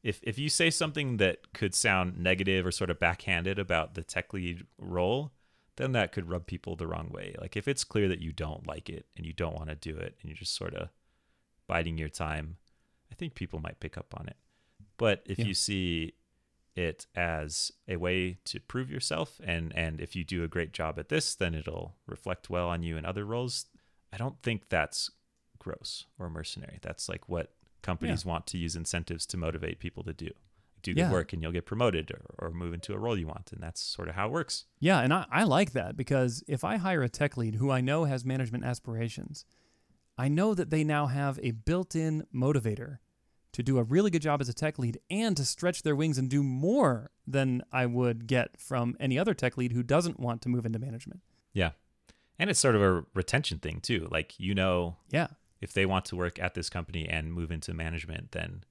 if 0.03 0.19
if 0.23 0.37
you 0.39 0.49
say 0.49 0.69
something 0.69 1.17
that 1.17 1.53
could 1.53 1.75
sound 1.75 2.17
negative 2.17 2.65
or 2.65 2.71
sort 2.71 2.89
of 2.89 2.99
backhanded 2.99 3.59
about 3.59 3.95
the 3.95 4.03
tech 4.03 4.33
lead 4.33 4.65
role, 4.77 5.31
then 5.75 5.91
that 5.93 6.11
could 6.11 6.29
rub 6.29 6.45
people 6.45 6.75
the 6.75 6.87
wrong 6.87 7.09
way. 7.09 7.35
Like 7.39 7.57
if 7.57 7.67
it's 7.67 7.83
clear 7.83 8.07
that 8.07 8.21
you 8.21 8.31
don't 8.31 8.65
like 8.67 8.89
it 8.89 9.05
and 9.17 9.25
you 9.25 9.33
don't 9.33 9.55
want 9.55 9.69
to 9.69 9.75
do 9.75 9.95
it 9.97 10.15
and 10.21 10.29
you're 10.29 10.37
just 10.37 10.55
sort 10.55 10.73
of 10.73 10.89
biding 11.67 11.97
your 11.97 12.09
time, 12.09 12.57
I 13.11 13.15
think 13.15 13.35
people 13.35 13.59
might 13.59 13.79
pick 13.79 13.97
up 13.97 14.13
on 14.17 14.27
it. 14.27 14.37
But 14.97 15.21
if 15.25 15.39
Yeah. 15.39 15.45
you 15.45 15.53
see 15.53 16.13
it 16.75 17.07
as 17.15 17.71
a 17.87 17.97
way 17.97 18.37
to 18.45 18.59
prove 18.59 18.89
yourself 18.89 19.41
and 19.43 19.75
and 19.75 19.99
if 19.99 20.15
you 20.15 20.23
do 20.23 20.43
a 20.43 20.47
great 20.47 20.71
job 20.71 20.97
at 20.97 21.09
this, 21.09 21.35
then 21.35 21.53
it'll 21.55 21.95
reflect 22.07 22.49
well 22.49 22.69
on 22.69 22.83
you 22.83 22.95
in 22.95 23.05
other 23.05 23.25
roles. 23.25 23.65
I 24.13 24.17
don't 24.17 24.41
think 24.41 24.69
that's 24.69 25.11
gross 25.59 26.05
or 26.17 26.29
mercenary. 26.29 26.79
That's 26.81 27.09
like 27.09 27.27
what 27.27 27.53
companies 27.81 28.25
want 28.25 28.45
to 28.47 28.57
use 28.57 28.75
incentives 28.75 29.25
to 29.27 29.37
motivate 29.37 29.79
people 29.79 30.03
to 30.03 30.13
do. 30.13 30.29
Do 30.81 30.93
good 30.93 30.99
Yeah. 31.01 31.11
work 31.11 31.33
and 31.33 31.41
you'll 31.41 31.51
get 31.51 31.65
promoted 31.65 32.09
or, 32.11 32.47
or 32.47 32.51
move 32.51 32.73
into 32.73 32.93
a 32.93 32.97
role 32.97 33.17
you 33.17 33.27
want. 33.27 33.51
And 33.51 33.61
that's 33.61 33.81
sort 33.81 34.07
of 34.07 34.15
how 34.15 34.27
it 34.27 34.31
works. 34.31 34.65
Yeah, 34.79 34.99
and 35.01 35.13
I, 35.13 35.25
I 35.31 35.43
like 35.43 35.71
that 35.73 35.97
because 35.97 36.43
if 36.47 36.63
I 36.63 36.77
hire 36.77 37.03
a 37.03 37.09
tech 37.09 37.35
lead 37.37 37.55
who 37.55 37.69
I 37.69 37.81
know 37.81 38.05
has 38.05 38.23
management 38.23 38.63
aspirations, 38.63 39.43
I 40.17 40.27
know 40.29 40.53
that 40.53 40.69
they 40.69 40.83
now 40.83 41.07
have 41.07 41.39
a 41.43 41.51
built 41.51 41.95
in 41.95 42.25
motivator 42.33 42.99
to 43.51 43.63
do 43.63 43.77
a 43.77 43.83
really 43.83 44.09
good 44.11 44.21
job 44.21 44.39
as 44.41 44.47
a 44.47 44.53
tech 44.53 44.77
lead 44.79 44.99
and 45.09 45.35
to 45.35 45.43
stretch 45.43 45.81
their 45.83 45.95
wings 45.95 46.17
and 46.17 46.29
do 46.29 46.43
more 46.43 47.09
than 47.27 47.61
I 47.71 47.85
would 47.85 48.27
get 48.27 48.59
from 48.59 48.95
any 48.99 49.17
other 49.19 49.33
tech 49.33 49.57
lead 49.57 49.71
who 49.73 49.83
doesn't 49.83 50.19
want 50.19 50.41
to 50.43 50.49
move 50.49 50.65
into 50.65 50.79
management. 50.79 51.21
Yeah. 51.51 51.71
And 52.37 52.49
it's 52.49 52.59
sort 52.59 52.75
of 52.75 52.81
a 52.81 53.03
retention 53.13 53.57
thing 53.59 53.81
too. 53.81 54.07
Like 54.11 54.39
you 54.39 54.55
know 54.55 54.95
Yeah. 55.11 55.27
If 55.61 55.73
they 55.73 55.85
want 55.85 56.05
to 56.05 56.15
work 56.15 56.39
at 56.39 56.53
this 56.53 56.69
company 56.69 57.07
and 57.07 57.33
move 57.33 57.51
into 57.51 57.73
management, 57.73 58.31
then 58.31 58.63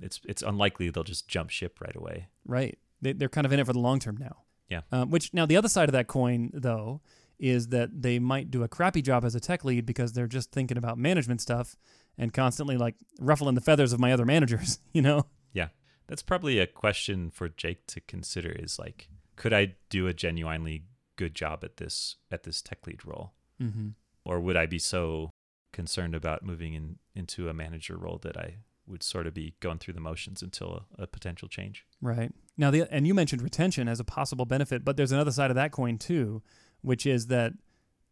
it's 0.00 0.20
it's 0.24 0.42
unlikely 0.42 0.90
they'll 0.90 1.04
just 1.04 1.28
jump 1.28 1.50
ship 1.50 1.80
right 1.80 1.96
away. 1.96 2.28
Right. 2.44 2.78
They, 3.02 3.12
they're 3.12 3.28
kind 3.28 3.46
of 3.46 3.52
in 3.52 3.60
it 3.60 3.66
for 3.66 3.72
the 3.72 3.78
long 3.78 3.98
term 3.98 4.16
now. 4.16 4.44
Yeah. 4.68 4.80
Um, 4.90 5.10
which 5.10 5.32
now 5.32 5.46
the 5.46 5.56
other 5.56 5.68
side 5.68 5.88
of 5.88 5.92
that 5.92 6.08
coin, 6.08 6.50
though, 6.52 7.00
is 7.38 7.68
that 7.68 8.02
they 8.02 8.18
might 8.18 8.50
do 8.50 8.62
a 8.62 8.68
crappy 8.68 9.02
job 9.02 9.24
as 9.24 9.34
a 9.34 9.40
tech 9.40 9.64
lead 9.64 9.86
because 9.86 10.12
they're 10.12 10.26
just 10.26 10.50
thinking 10.50 10.76
about 10.78 10.98
management 10.98 11.40
stuff 11.40 11.76
and 12.18 12.32
constantly 12.32 12.76
like 12.76 12.94
ruffling 13.20 13.54
the 13.54 13.60
feathers 13.60 13.92
of 13.92 14.00
my 14.00 14.12
other 14.12 14.24
managers. 14.24 14.78
You 14.92 15.02
know. 15.02 15.26
Yeah. 15.52 15.68
That's 16.06 16.22
probably 16.22 16.58
a 16.58 16.66
question 16.66 17.30
for 17.30 17.48
Jake 17.48 17.86
to 17.88 18.00
consider 18.00 18.50
is 18.50 18.78
like, 18.78 19.08
could 19.34 19.52
I 19.52 19.74
do 19.90 20.06
a 20.06 20.14
genuinely 20.14 20.84
good 21.16 21.34
job 21.34 21.64
at 21.64 21.76
this 21.76 22.16
at 22.30 22.44
this 22.44 22.62
tech 22.62 22.86
lead 22.86 23.04
role? 23.04 23.32
Mm-hmm. 23.60 23.88
Or 24.24 24.40
would 24.40 24.56
I 24.56 24.66
be 24.66 24.78
so 24.78 25.30
concerned 25.76 26.14
about 26.14 26.42
moving 26.42 26.74
in 26.74 26.96
into 27.14 27.48
a 27.48 27.54
manager 27.54 27.96
role 27.96 28.18
that 28.22 28.36
I 28.36 28.56
would 28.88 29.02
sort 29.02 29.26
of 29.26 29.34
be 29.34 29.54
going 29.60 29.78
through 29.78 29.94
the 29.94 30.00
motions 30.00 30.42
until 30.42 30.86
a, 30.98 31.02
a 31.02 31.06
potential 31.06 31.48
change? 31.48 31.84
Right. 32.00 32.32
Now, 32.56 32.70
the 32.72 32.88
and 32.90 33.06
you 33.06 33.14
mentioned 33.14 33.42
retention 33.42 33.86
as 33.86 34.00
a 34.00 34.04
possible 34.04 34.44
benefit, 34.46 34.84
but 34.84 34.96
there's 34.96 35.12
another 35.12 35.30
side 35.32 35.50
of 35.50 35.54
that 35.56 35.70
coin 35.72 35.98
too, 35.98 36.42
which 36.80 37.06
is 37.06 37.26
that 37.28 37.52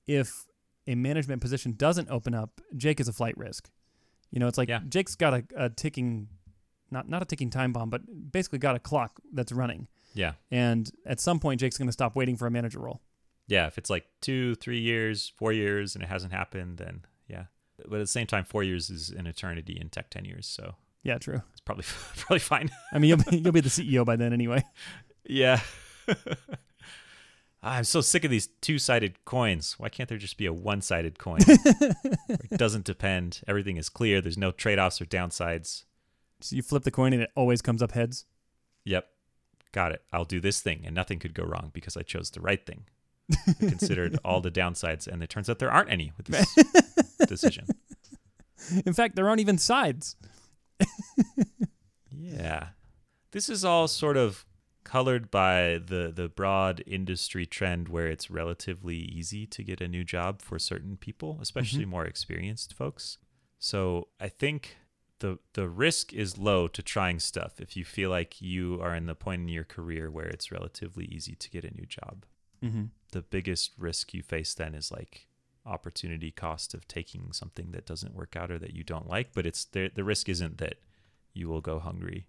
if 0.07 0.47
a 0.87 0.95
management 0.95 1.41
position 1.41 1.73
doesn't 1.77 2.11
open 2.11 2.35
up, 2.35 2.61
Jake 2.77 3.01
is 3.01 3.09
a 3.09 3.13
flight 3.13 3.37
risk. 3.39 3.71
You 4.31 4.39
know, 4.41 4.47
it's 4.49 4.59
like 4.59 4.69
Yeah. 4.69 4.81
Jake's 4.89 5.15
got 5.15 5.33
a, 5.35 5.45
a 5.57 5.71
ticking, 5.71 6.29
not 6.91 7.09
not 7.09 7.23
a 7.23 7.25
ticking 7.25 7.51
time 7.51 7.73
bomb, 7.73 7.89
but 7.91 8.03
basically 8.33 8.59
got 8.59 8.77
a 8.77 8.81
clock 8.81 9.21
that's 9.33 9.53
running. 9.53 9.89
Yeah. 10.13 10.33
And 10.51 10.91
at 11.07 11.21
some 11.21 11.41
point, 11.41 11.61
Jake's 11.61 11.79
going 11.79 11.89
to 11.89 11.93
stop 11.93 12.15
waiting 12.15 12.37
for 12.37 12.47
a 12.47 12.51
manager 12.51 12.81
role. 12.81 13.01
Yeah, 13.47 13.67
if 13.67 13.77
it's 13.79 13.91
like 13.91 14.07
two, 14.21 14.55
three 14.55 14.81
years, 14.81 15.33
four 15.37 15.53
years, 15.53 15.95
and 15.95 16.03
it 16.05 16.09
hasn't 16.09 16.33
happened, 16.33 16.79
then 16.79 17.05
yeah. 17.29 17.45
But 17.79 17.97
at 17.97 17.99
the 18.01 18.07
same 18.07 18.27
time, 18.27 18.45
four 18.45 18.63
years 18.63 18.89
is 18.91 19.11
an 19.11 19.27
eternity 19.27 19.77
in 19.81 19.89
tech 19.89 20.11
ten 20.11 20.25
years, 20.25 20.47
so 20.47 20.77
Yeah, 21.03 21.19
true. 21.19 21.43
it's 21.53 21.61
probably 21.61 21.85
probably 22.17 22.39
fine. 22.39 22.71
I 22.93 22.99
mean, 22.99 23.09
you'll 23.11 23.19
be, 23.31 23.39
you'll 23.39 23.53
be 23.53 23.61
the 23.61 23.69
CEO 23.71 24.05
by 24.05 24.17
then 24.17 24.33
anyway. 24.33 24.63
Yeah. 25.25 25.61
I'm 27.63 27.85
so 27.85 28.03
sick 28.03 28.25
of 28.25 28.31
these 28.31 28.49
two-sided 28.61 29.25
coins. 29.25 29.77
Why 29.79 29.89
can't 29.89 30.07
there 30.07 30.19
just 30.19 30.37
be 30.37 30.45
a 30.45 30.53
one-sided 30.53 31.19
coin? 31.19 31.39
It 31.49 32.59
doesn't 32.59 32.85
depend. 32.85 33.41
Everything 33.49 33.79
is 33.79 33.89
clear. 33.89 34.21
There's 34.21 34.37
no 34.37 34.51
trade-offs 34.51 35.01
or 35.01 35.07
downsides. 35.07 35.85
So 36.43 36.57
you 36.57 36.63
flip 36.63 36.83
the 36.83 36.91
coin 36.91 37.15
and 37.15 37.23
it 37.23 37.31
always 37.35 37.63
comes 37.63 37.81
up 37.81 37.93
heads. 37.93 38.27
Yep. 38.85 39.07
Got 39.73 39.93
it. 39.93 40.03
I'll 40.13 40.27
do 40.27 40.41
this 40.41 40.61
thing 40.61 40.83
and 40.85 40.95
nothing 40.95 41.19
could 41.19 41.33
go 41.33 41.45
wrong 41.45 41.71
because 41.73 41.97
I 41.97 42.03
chose 42.03 42.31
the 42.31 42.43
right 42.43 42.65
thing. 42.65 42.85
I 43.49 43.55
considered 43.55 44.19
all 44.27 44.43
the 44.43 44.51
downsides 44.51 45.07
and 45.07 45.23
it 45.23 45.31
turns 45.31 45.49
out 45.49 45.59
there 45.59 45.71
aren't 45.73 45.91
any 45.91 46.13
with 46.19 46.27
this 46.27 46.55
decision. 47.27 47.67
In 48.87 48.95
fact, 48.95 49.15
there 49.17 49.29
aren't 49.29 49.41
even 49.41 49.59
sides. 49.59 50.17
Yeah. 52.35 52.69
This 53.33 53.49
is 53.49 53.65
all 53.65 53.89
sort 53.89 54.17
of 54.17 54.45
colored 54.85 55.31
by 55.31 55.81
the 55.85 56.13
the 56.15 56.29
broad 56.29 56.83
industry 56.87 57.47
trend 57.47 57.89
where 57.89 58.07
it's 58.07 58.31
relatively 58.31 58.97
easy 58.97 59.47
to 59.47 59.63
get 59.63 59.81
a 59.81 59.89
new 59.89 60.05
job 60.05 60.43
for 60.43 60.59
certain 60.59 60.97
people, 60.97 61.39
especially 61.41 61.85
more 61.85 62.05
experienced 62.05 62.75
folks. 62.75 63.19
So, 63.59 64.09
I 64.21 64.29
think 64.29 64.77
the 65.21 65.39
the 65.55 65.69
risk 65.69 66.13
is 66.13 66.39
low 66.39 66.69
to 66.69 66.83
trying 66.83 67.19
stuff 67.19 67.61
if 67.61 67.77
you 67.77 67.85
feel 67.85 68.11
like 68.11 68.41
you 68.41 68.79
are 68.83 68.95
in 68.95 69.07
the 69.07 69.15
point 69.15 69.43
in 69.43 69.49
your 69.49 69.65
career 69.65 70.11
where 70.11 70.27
it's 70.27 70.53
relatively 70.53 71.07
easy 71.07 71.35
to 71.35 71.51
get 71.51 71.65
a 71.65 71.75
new 71.75 71.87
job. 71.87 72.25
Mm-hmm. 72.63 72.85
The 73.13 73.23
biggest 73.23 73.73
risk 73.79 74.15
you 74.15 74.23
face 74.23 74.55
then 74.55 74.75
is 74.75 74.91
like 74.93 75.29
opportunity 75.67 76.31
cost 76.31 76.75
of 76.75 76.87
taking 76.87 77.33
something 77.33 77.71
that 77.73 77.87
doesn't 77.87 78.15
work 78.15 78.37
out 78.37 78.51
or 78.51 78.59
that 78.59 78.75
you 78.75 78.85
don't 78.85 79.09
like, 79.09 79.33
but 79.35 79.47
it's 79.47 79.65
the 79.65 79.91
the 79.95 80.05
risk 80.05 80.29
isn't 80.29 80.59
that 80.59 80.77
you 81.33 81.49
will 81.49 81.61
go 81.61 81.79
hungry. 81.79 82.27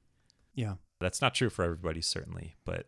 Yeah. 0.53 0.75
that's 1.01 1.21
not 1.21 1.35
true 1.35 1.49
for 1.49 1.65
everybody 1.65 2.01
certainly 2.01 2.55
but 2.63 2.87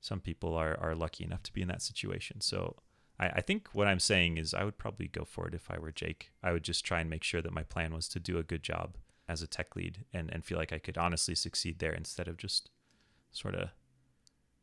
some 0.00 0.20
people 0.20 0.54
are, 0.54 0.78
are 0.80 0.94
lucky 0.94 1.22
enough 1.24 1.42
to 1.42 1.52
be 1.52 1.62
in 1.62 1.68
that 1.68 1.82
situation. 1.82 2.40
So 2.40 2.76
I, 3.18 3.26
I 3.26 3.40
think 3.40 3.68
what 3.72 3.86
i'm 3.86 4.00
saying 4.00 4.36
is 4.36 4.54
i 4.54 4.64
would 4.64 4.78
probably 4.78 5.08
go 5.08 5.24
for 5.24 5.46
it 5.48 5.54
if 5.54 5.70
i 5.70 5.78
were 5.78 5.92
jake. 5.92 6.30
I 6.42 6.52
would 6.52 6.64
just 6.64 6.84
try 6.84 7.00
and 7.00 7.10
make 7.10 7.24
sure 7.24 7.42
that 7.42 7.52
my 7.52 7.62
plan 7.62 7.94
was 7.94 8.08
to 8.08 8.20
do 8.20 8.38
a 8.38 8.42
good 8.42 8.62
job 8.62 8.96
as 9.28 9.40
a 9.40 9.46
tech 9.46 9.74
lead 9.76 10.04
and, 10.12 10.30
and 10.32 10.44
feel 10.44 10.58
like 10.58 10.72
i 10.72 10.78
could 10.78 10.98
honestly 10.98 11.34
succeed 11.34 11.78
there 11.78 11.92
instead 11.92 12.28
of 12.28 12.36
just 12.36 12.70
sort 13.32 13.54
of 13.54 13.70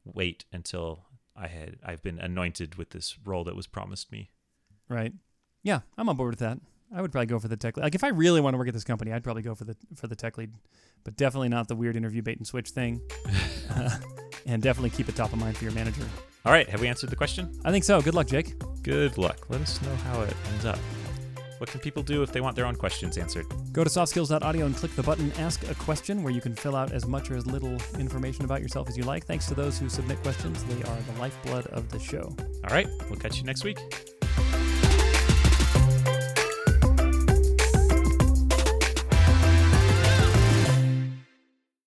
wait 0.04 0.46
until 0.52 1.06
i 1.36 1.48
had 1.48 1.78
i've 1.86 2.04
been 2.04 2.20
anointed 2.20 2.76
with 2.76 2.92
this 2.92 3.18
role 3.26 3.44
that 3.44 3.56
was 3.56 3.68
promised 3.68 4.12
me 4.12 4.32
Right. 4.92 5.14
Yeah, 5.64 5.82
I'm 5.98 6.10
on 6.10 6.18
board 6.18 6.32
with 6.32 6.40
that. 6.40 6.60
I 6.94 7.02
would 7.02 7.12
probably 7.12 7.28
go 7.28 7.40
for 7.40 7.48
the 7.48 7.56
tech 7.56 7.78
lead. 7.78 7.84
Like 7.84 7.96
if 7.96 8.04
I 8.04 8.10
really 8.10 8.42
want 8.42 8.54
to 8.54 8.58
work 8.58 8.68
at 8.68 8.74
this 8.74 8.84
company, 8.84 9.14
I'd 9.14 9.24
probably 9.24 9.44
go 9.44 9.56
for 9.56 9.64
the 9.64 9.78
for 9.96 10.08
the 10.08 10.16
tech 10.16 10.38
lead, 10.38 10.52
but 11.04 11.16
definitely 11.16 11.50
not 11.50 11.68
the 11.70 11.76
weird 11.76 11.96
interview 11.96 12.22
bait 12.22 12.38
and 12.38 12.46
switch 12.46 12.70
thing. 12.72 13.02
uh, 13.76 13.98
and 14.46 14.62
definitely 14.62 14.90
keep 14.90 15.10
it 15.10 15.16
top 15.16 15.32
of 15.34 15.40
mind 15.40 15.58
for 15.58 15.64
your 15.64 15.74
manager. 15.74 16.04
all 16.46 16.52
right 16.52 16.68
have 16.70 16.82
we 16.82 16.88
answered 16.88 17.10
the 17.10 17.16
question 17.16 17.60
I 17.64 17.72
think 17.72 17.84
so. 17.84 18.02
Good 18.02 18.16
luck, 18.16 18.28
Jake. 18.28 18.56
good 18.84 19.18
luck 19.18 19.50
let 19.50 19.62
us 19.62 19.82
know 19.82 19.96
how 19.96 20.22
it 20.22 20.34
ends 20.54 20.66
up 20.66 20.80
what 21.60 21.70
can 21.70 21.80
people 21.80 22.02
do 22.02 22.24
if 22.24 22.32
they 22.32 22.42
want 22.42 22.56
their 22.56 22.66
own 22.66 22.76
questions 22.76 23.18
answered 23.18 23.46
Go 23.72 23.84
to 23.84 23.90
softskills.audio 23.90 24.66
and 24.66 24.76
click 24.76 24.96
the 24.96 25.04
button 25.04 25.32
Ask 25.38 25.70
a 25.70 25.76
Question, 25.76 26.24
where 26.24 26.34
you 26.34 26.42
can 26.42 26.56
fill 26.56 26.76
out 26.76 26.92
as 26.92 27.06
much 27.06 27.30
or 27.30 27.36
as 27.36 27.46
little 27.46 27.78
information 28.00 28.46
about 28.46 28.62
yourself 28.62 28.90
as 28.90 28.98
you 28.98 29.04
like. 29.04 29.26
Thanks 29.26 29.46
to 29.46 29.54
those 29.54 29.78
who 29.78 29.88
submit 29.88 30.22
questions. 30.24 30.64
They 30.64 30.82
are 30.84 30.98
the 31.14 31.20
lifeblood 31.20 31.68
of 31.68 31.90
the 31.90 32.00
show. 32.00 32.36
all 32.40 32.76
right 32.76 32.88
we'll 33.10 33.20
catch 33.20 33.38
you 33.38 33.44
next 33.44 33.64
week 33.64 33.78